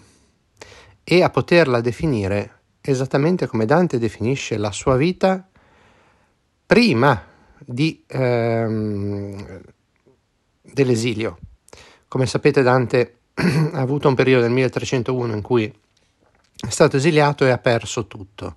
e 1.03 1.21
a 1.21 1.29
poterla 1.29 1.81
definire 1.81 2.51
esattamente 2.81 3.47
come 3.47 3.65
Dante 3.65 3.99
definisce 3.99 4.57
la 4.57 4.71
sua 4.71 4.95
vita 4.95 5.47
prima 6.65 7.23
di, 7.59 8.03
ehm, 8.07 9.61
dell'esilio. 10.61 11.37
Come 12.07 12.25
sapete 12.25 12.61
Dante 12.61 13.17
ha 13.33 13.79
avuto 13.79 14.07
un 14.07 14.15
periodo 14.15 14.43
nel 14.43 14.51
1301 14.53 15.33
in 15.33 15.41
cui 15.41 15.65
è 15.65 16.69
stato 16.69 16.97
esiliato 16.97 17.45
e 17.45 17.49
ha 17.49 17.57
perso 17.57 18.07
tutto. 18.07 18.55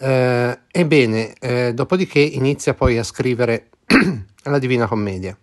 Eh, 0.00 0.58
ebbene, 0.70 1.34
eh, 1.40 1.74
dopodiché 1.74 2.20
inizia 2.20 2.74
poi 2.74 2.98
a 2.98 3.02
scrivere 3.02 3.70
la 4.44 4.58
Divina 4.58 4.86
Commedia. 4.86 5.36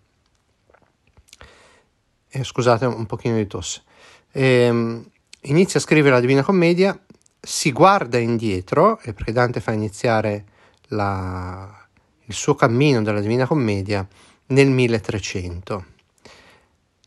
Eh, 2.30 2.44
scusate 2.44 2.86
un 2.86 3.06
pochino 3.06 3.36
di 3.36 3.48
tosse. 3.48 3.84
Ehm, 4.32 5.06
inizia 5.42 5.80
a 5.80 5.84
scrivere 5.84 6.16
la 6.16 6.22
Divina 6.22 6.44
Commedia, 6.44 6.98
si 7.40 7.72
guarda 7.72 8.18
indietro, 8.18 9.00
perché 9.04 9.32
Dante 9.32 9.60
fa 9.60 9.72
iniziare 9.72 10.46
la, 10.90 11.88
il 12.26 12.34
suo 12.34 12.56
cammino 12.56 13.02
della 13.02 13.20
Divina 13.22 13.46
Commedia 13.46 14.08
nel 14.48 14.70
1300 14.70 15.86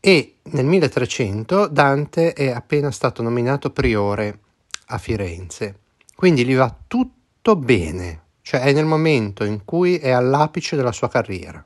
e 0.01 0.35
nel 0.43 0.65
1300 0.65 1.67
Dante 1.67 2.33
è 2.33 2.51
appena 2.51 2.89
stato 2.91 3.21
nominato 3.21 3.71
priore 3.71 4.39
a 4.87 4.97
Firenze. 4.97 5.79
Quindi 6.15 6.45
gli 6.45 6.55
va 6.55 6.75
tutto 6.87 7.18
bene, 7.55 8.23
cioè 8.41 8.61
è 8.61 8.71
nel 8.71 8.85
momento 8.85 9.43
in 9.43 9.63
cui 9.65 9.97
è 9.97 10.09
all'apice 10.09 10.75
della 10.75 10.91
sua 10.91 11.09
carriera, 11.09 11.63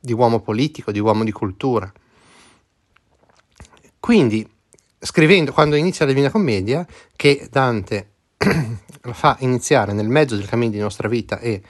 di 0.00 0.12
uomo 0.12 0.40
politico, 0.40 0.92
di 0.92 0.98
uomo 0.98 1.24
di 1.24 1.32
cultura. 1.32 1.92
Quindi, 4.00 4.48
scrivendo, 4.98 5.52
quando 5.52 5.76
inizia 5.76 6.04
la 6.04 6.12
Divina 6.12 6.30
Commedia, 6.30 6.86
che 7.14 7.48
Dante 7.50 8.10
la 9.02 9.12
fa 9.14 9.36
iniziare 9.40 9.92
nel 9.92 10.08
mezzo 10.08 10.36
del 10.36 10.48
cammino 10.48 10.72
di 10.72 10.78
nostra 10.78 11.08
vita 11.08 11.38
e 11.38 11.62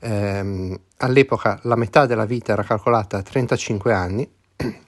ehm, 0.00 0.78
all'epoca 0.98 1.60
la 1.62 1.76
metà 1.76 2.06
della 2.06 2.24
vita 2.24 2.52
era 2.52 2.62
calcolata 2.62 3.18
a 3.18 3.22
35 3.22 3.92
anni, 3.92 4.28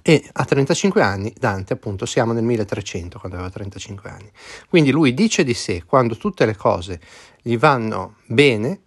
e 0.00 0.26
a 0.32 0.44
35 0.44 1.02
anni, 1.02 1.32
Dante 1.38 1.74
appunto, 1.74 2.06
siamo 2.06 2.32
nel 2.32 2.44
1300 2.44 3.18
quando 3.18 3.36
aveva 3.36 3.52
35 3.52 4.10
anni. 4.10 4.30
Quindi 4.68 4.90
lui 4.90 5.12
dice 5.12 5.44
di 5.44 5.54
sé, 5.54 5.84
quando 5.84 6.16
tutte 6.16 6.46
le 6.46 6.56
cose 6.56 7.00
gli 7.42 7.58
vanno 7.58 8.16
bene, 8.26 8.80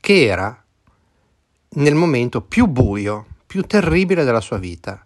che 0.00 0.24
era 0.24 0.64
nel 1.74 1.94
momento 1.94 2.42
più 2.42 2.66
buio, 2.66 3.26
più 3.46 3.62
terribile 3.62 4.24
della 4.24 4.40
sua 4.40 4.58
vita. 4.58 5.04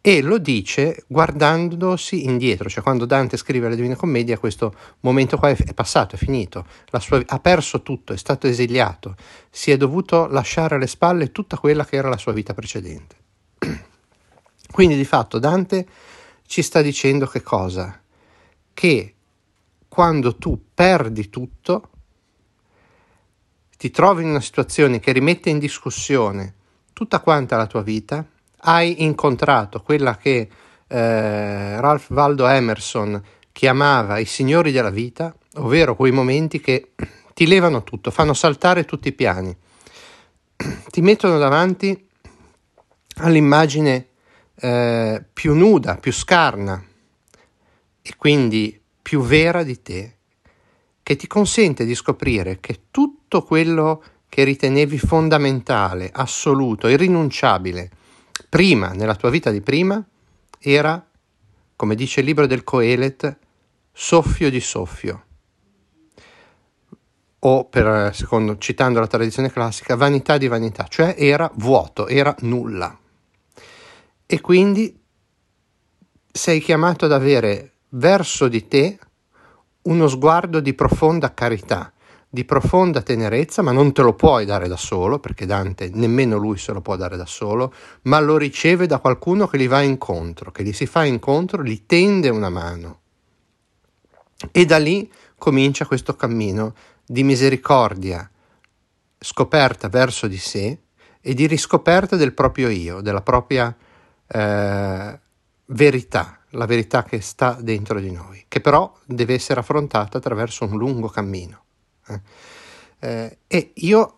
E 0.00 0.22
lo 0.22 0.38
dice 0.38 1.04
guardandosi 1.08 2.26
indietro, 2.26 2.68
cioè 2.68 2.82
quando 2.82 3.06
Dante 3.06 3.36
scrive 3.36 3.68
la 3.68 3.74
Divina 3.74 3.96
Commedia 3.96 4.38
questo 4.38 4.72
momento 5.00 5.36
qua 5.36 5.48
è 5.48 5.74
passato, 5.74 6.14
è 6.14 6.18
finito, 6.18 6.64
sua, 7.00 7.20
ha 7.26 7.40
perso 7.40 7.82
tutto, 7.82 8.12
è 8.12 8.16
stato 8.16 8.46
esiliato, 8.46 9.16
si 9.50 9.72
è 9.72 9.76
dovuto 9.76 10.28
lasciare 10.28 10.76
alle 10.76 10.86
spalle 10.86 11.32
tutta 11.32 11.58
quella 11.58 11.84
che 11.84 11.96
era 11.96 12.08
la 12.08 12.18
sua 12.18 12.32
vita 12.32 12.54
precedente. 12.54 13.25
Quindi 14.76 14.96
di 14.96 15.06
fatto 15.06 15.38
Dante 15.38 15.86
ci 16.46 16.60
sta 16.60 16.82
dicendo 16.82 17.26
che 17.26 17.40
cosa? 17.40 17.98
Che 18.74 19.14
quando 19.88 20.36
tu 20.36 20.66
perdi 20.74 21.30
tutto, 21.30 21.88
ti 23.78 23.90
trovi 23.90 24.22
in 24.22 24.28
una 24.28 24.40
situazione 24.42 25.00
che 25.00 25.12
rimette 25.12 25.48
in 25.48 25.58
discussione 25.58 26.52
tutta 26.92 27.20
quanta 27.20 27.56
la 27.56 27.66
tua 27.66 27.80
vita, 27.80 28.22
hai 28.54 29.02
incontrato 29.02 29.80
quella 29.80 30.18
che 30.18 30.46
eh, 30.86 31.80
Ralph 31.80 32.10
Waldo 32.10 32.46
Emerson 32.46 33.18
chiamava 33.52 34.18
i 34.18 34.26
signori 34.26 34.72
della 34.72 34.90
vita, 34.90 35.34
ovvero 35.54 35.96
quei 35.96 36.12
momenti 36.12 36.60
che 36.60 36.90
ti 37.32 37.46
levano 37.46 37.82
tutto, 37.82 38.10
fanno 38.10 38.34
saltare 38.34 38.84
tutti 38.84 39.08
i 39.08 39.12
piani, 39.12 39.56
ti 40.90 41.00
mettono 41.00 41.38
davanti 41.38 42.08
all'immagine 43.20 44.08
eh, 44.58 45.24
più 45.32 45.54
nuda, 45.54 45.96
più 45.96 46.12
scarna 46.12 46.82
e 48.00 48.14
quindi 48.16 48.80
più 49.02 49.20
vera 49.20 49.62
di 49.62 49.82
te, 49.82 50.14
che 51.02 51.16
ti 51.16 51.26
consente 51.26 51.84
di 51.84 51.94
scoprire 51.94 52.58
che 52.58 52.84
tutto 52.90 53.42
quello 53.42 54.02
che 54.28 54.44
ritenevi 54.44 54.98
fondamentale, 54.98 56.10
assoluto, 56.12 56.88
irrinunciabile, 56.88 57.90
prima, 58.48 58.90
nella 58.90 59.14
tua 59.14 59.30
vita 59.30 59.50
di 59.50 59.60
prima, 59.60 60.04
era, 60.58 61.04
come 61.76 61.94
dice 61.94 62.20
il 62.20 62.26
libro 62.26 62.46
del 62.46 62.64
Coelet, 62.64 63.38
soffio 63.92 64.50
di 64.50 64.60
soffio. 64.60 65.24
O, 67.38 67.64
per, 67.66 68.14
secondo, 68.14 68.58
citando 68.58 68.98
la 68.98 69.06
tradizione 69.06 69.52
classica, 69.52 69.94
vanità 69.94 70.38
di 70.38 70.48
vanità, 70.48 70.86
cioè 70.88 71.14
era 71.16 71.48
vuoto, 71.54 72.08
era 72.08 72.34
nulla 72.40 72.98
e 74.26 74.40
quindi 74.40 75.00
sei 76.32 76.60
chiamato 76.60 77.04
ad 77.04 77.12
avere 77.12 77.72
verso 77.90 78.48
di 78.48 78.66
te 78.66 78.98
uno 79.82 80.08
sguardo 80.08 80.60
di 80.60 80.74
profonda 80.74 81.32
carità, 81.32 81.92
di 82.28 82.44
profonda 82.44 83.02
tenerezza, 83.02 83.62
ma 83.62 83.70
non 83.72 83.92
te 83.92 84.02
lo 84.02 84.14
puoi 84.14 84.44
dare 84.44 84.66
da 84.68 84.76
solo, 84.76 85.20
perché 85.20 85.46
Dante 85.46 85.90
nemmeno 85.94 86.36
lui 86.36 86.58
se 86.58 86.72
lo 86.72 86.80
può 86.80 86.96
dare 86.96 87.16
da 87.16 87.24
solo, 87.24 87.72
ma 88.02 88.18
lo 88.20 88.36
riceve 88.36 88.86
da 88.86 88.98
qualcuno 88.98 89.46
che 89.46 89.58
gli 89.58 89.68
va 89.68 89.80
incontro, 89.80 90.50
che 90.50 90.64
gli 90.64 90.72
si 90.72 90.86
fa 90.86 91.04
incontro, 91.04 91.62
gli 91.62 91.86
tende 91.86 92.28
una 92.28 92.50
mano. 92.50 93.00
E 94.50 94.64
da 94.66 94.76
lì 94.76 95.10
comincia 95.38 95.86
questo 95.86 96.16
cammino 96.16 96.74
di 97.06 97.22
misericordia 97.22 98.28
scoperta 99.18 99.88
verso 99.88 100.26
di 100.26 100.36
sé 100.36 100.78
e 101.20 101.34
di 101.34 101.46
riscoperta 101.46 102.16
del 102.16 102.34
proprio 102.34 102.68
io, 102.68 103.00
della 103.00 103.22
propria 103.22 103.74
eh, 104.28 105.20
verità, 105.66 106.40
la 106.50 106.66
verità 106.66 107.02
che 107.04 107.20
sta 107.20 107.56
dentro 107.60 108.00
di 108.00 108.10
noi, 108.10 108.44
che 108.48 108.60
però 108.60 108.92
deve 109.04 109.34
essere 109.34 109.60
affrontata 109.60 110.18
attraverso 110.18 110.64
un 110.64 110.76
lungo 110.76 111.08
cammino. 111.08 111.64
Eh. 112.08 112.20
Eh, 112.98 113.38
e 113.46 113.72
io 113.74 114.14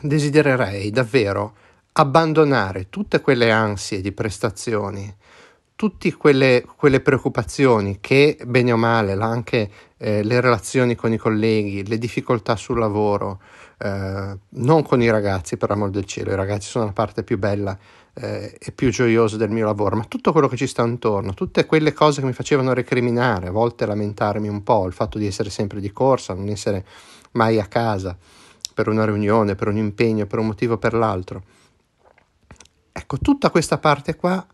desidererei 0.00 0.90
davvero 0.90 1.54
abbandonare 1.92 2.88
tutte 2.88 3.20
quelle 3.20 3.50
ansie 3.50 4.00
di 4.00 4.12
prestazioni, 4.12 5.14
tutte 5.76 6.12
quelle, 6.14 6.64
quelle 6.76 7.00
preoccupazioni 7.00 7.98
che, 8.00 8.38
bene 8.46 8.72
o 8.72 8.76
male, 8.76 9.12
anche 9.12 9.70
eh, 9.98 10.22
le 10.22 10.40
relazioni 10.40 10.94
con 10.94 11.12
i 11.12 11.18
colleghi, 11.18 11.86
le 11.86 11.98
difficoltà 11.98 12.56
sul 12.56 12.78
lavoro, 12.78 13.40
eh, 13.78 14.38
non 14.48 14.82
con 14.82 15.02
i 15.02 15.10
ragazzi, 15.10 15.56
per 15.56 15.70
amor 15.70 15.90
del 15.90 16.04
cielo, 16.04 16.32
i 16.32 16.36
ragazzi 16.36 16.68
sono 16.68 16.86
la 16.86 16.92
parte 16.92 17.24
più 17.24 17.36
bella 17.36 17.76
eh, 18.14 18.56
e 18.58 18.72
più 18.72 18.90
gioiosa 18.90 19.36
del 19.36 19.50
mio 19.50 19.66
lavoro, 19.66 19.96
ma 19.96 20.04
tutto 20.04 20.32
quello 20.32 20.48
che 20.48 20.56
ci 20.56 20.66
sta 20.66 20.82
intorno, 20.84 21.34
tutte 21.34 21.66
quelle 21.66 21.92
cose 21.92 22.20
che 22.20 22.26
mi 22.26 22.32
facevano 22.32 22.72
recriminare, 22.72 23.48
a 23.48 23.52
volte 23.52 23.86
lamentarmi 23.86 24.48
un 24.48 24.62
po', 24.62 24.86
il 24.86 24.92
fatto 24.92 25.18
di 25.18 25.26
essere 25.26 25.50
sempre 25.50 25.80
di 25.80 25.90
corsa, 25.92 26.34
non 26.34 26.48
essere 26.48 26.84
mai 27.32 27.58
a 27.58 27.66
casa 27.66 28.16
per 28.74 28.88
una 28.88 29.04
riunione, 29.04 29.54
per 29.54 29.68
un 29.68 29.76
impegno, 29.76 30.26
per 30.26 30.38
un 30.38 30.46
motivo 30.46 30.74
o 30.74 30.78
per 30.78 30.94
l'altro. 30.94 31.42
Ecco, 32.92 33.18
tutta 33.18 33.50
questa 33.50 33.78
parte 33.78 34.16
qua 34.16 34.44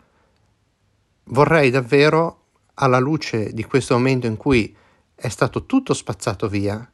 vorrei 1.25 1.71
davvero, 1.71 2.35
alla 2.81 2.99
luce 2.99 3.53
di 3.53 3.65
questo 3.65 3.95
momento 3.95 4.27
in 4.27 4.37
cui 4.37 4.75
è 5.15 5.29
stato 5.29 5.67
tutto 5.67 5.95
spazzato 5.95 6.49
via, 6.49 6.89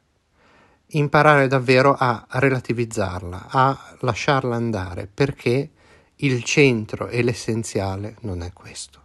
imparare 0.87 1.47
davvero 1.47 1.95
a 1.97 2.25
relativizzarla, 2.27 3.47
a 3.49 3.95
lasciarla 3.99 4.55
andare, 4.55 5.07
perché 5.11 5.71
il 6.17 6.43
centro 6.43 7.07
e 7.07 7.21
l'essenziale 7.21 8.15
non 8.21 8.41
è 8.41 8.53
questo. 8.53 9.01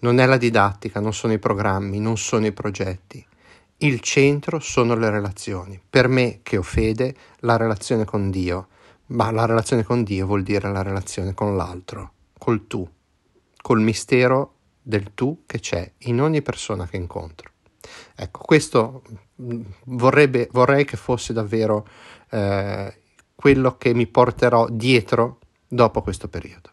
Non 0.00 0.18
è 0.18 0.26
la 0.26 0.36
didattica, 0.36 1.00
non 1.00 1.12
sono 1.12 1.32
i 1.32 1.38
programmi, 1.38 1.98
non 1.98 2.16
sono 2.16 2.46
i 2.46 2.52
progetti. 2.52 3.24
Il 3.78 4.00
centro 4.00 4.60
sono 4.60 4.94
le 4.94 5.10
relazioni. 5.10 5.80
Per 5.90 6.08
me, 6.08 6.40
che 6.42 6.56
ho 6.56 6.62
fede, 6.62 7.14
la 7.40 7.56
relazione 7.56 8.04
con 8.04 8.30
Dio. 8.30 8.68
Ma 9.06 9.30
la 9.30 9.44
relazione 9.44 9.82
con 9.82 10.04
Dio 10.04 10.26
vuol 10.26 10.42
dire 10.42 10.70
la 10.70 10.82
relazione 10.82 11.34
con 11.34 11.56
l'altro, 11.56 12.12
col 12.38 12.66
tu, 12.68 12.88
col 13.60 13.80
mistero 13.80 14.54
del 14.80 15.12
tu 15.14 15.42
che 15.46 15.58
c'è 15.58 15.90
in 15.98 16.20
ogni 16.20 16.42
persona 16.42 16.86
che 16.86 16.96
incontro. 16.96 17.50
Ecco, 18.14 18.40
questo 18.44 19.02
mm, 19.42 19.62
vorrebbe, 19.86 20.48
vorrei 20.52 20.84
che 20.84 20.96
fosse 20.96 21.32
davvero 21.32 21.86
eh, 22.30 22.94
quello 23.34 23.76
che 23.76 23.94
mi 23.94 24.06
porterò 24.06 24.68
dietro 24.68 25.39
dopo 25.70 26.02
questo 26.02 26.28
periodo. 26.28 26.70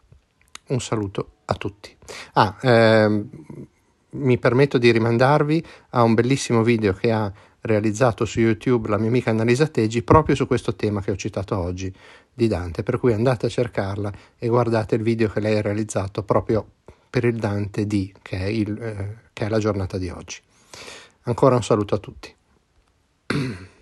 Un 0.68 0.80
saluto 0.80 1.36
a 1.46 1.54
tutti. 1.54 1.96
Ah, 2.34 2.56
ehm, 2.60 3.30
mi 4.10 4.38
permetto 4.38 4.76
di 4.76 4.90
rimandarvi 4.90 5.64
a 5.90 6.02
un 6.02 6.14
bellissimo 6.14 6.62
video 6.62 6.92
che 6.92 7.12
ha 7.12 7.32
realizzato 7.60 8.24
su 8.24 8.40
YouTube 8.40 8.88
la 8.88 8.98
mia 8.98 9.08
amica 9.08 9.30
Annalisa 9.30 9.66
Teggi 9.66 10.02
proprio 10.02 10.34
su 10.34 10.46
questo 10.46 10.74
tema 10.74 11.00
che 11.00 11.10
ho 11.10 11.16
citato 11.16 11.56
oggi 11.56 11.92
di 12.34 12.48
Dante, 12.48 12.82
per 12.82 12.98
cui 12.98 13.12
andate 13.12 13.46
a 13.46 13.48
cercarla 13.48 14.12
e 14.36 14.48
guardate 14.48 14.96
il 14.96 15.02
video 15.02 15.28
che 15.28 15.40
lei 15.40 15.56
ha 15.56 15.62
realizzato 15.62 16.22
proprio 16.22 16.66
per 17.08 17.24
il 17.24 17.36
Dante 17.36 17.86
D, 17.86 18.12
che 18.20 18.38
è, 18.38 18.46
il, 18.46 18.80
eh, 18.80 19.16
che 19.32 19.46
è 19.46 19.48
la 19.48 19.58
giornata 19.58 19.96
di 19.96 20.08
oggi. 20.10 20.40
Ancora 21.22 21.56
un 21.56 21.62
saluto 21.62 21.94
a 21.94 21.98
tutti. 21.98 22.34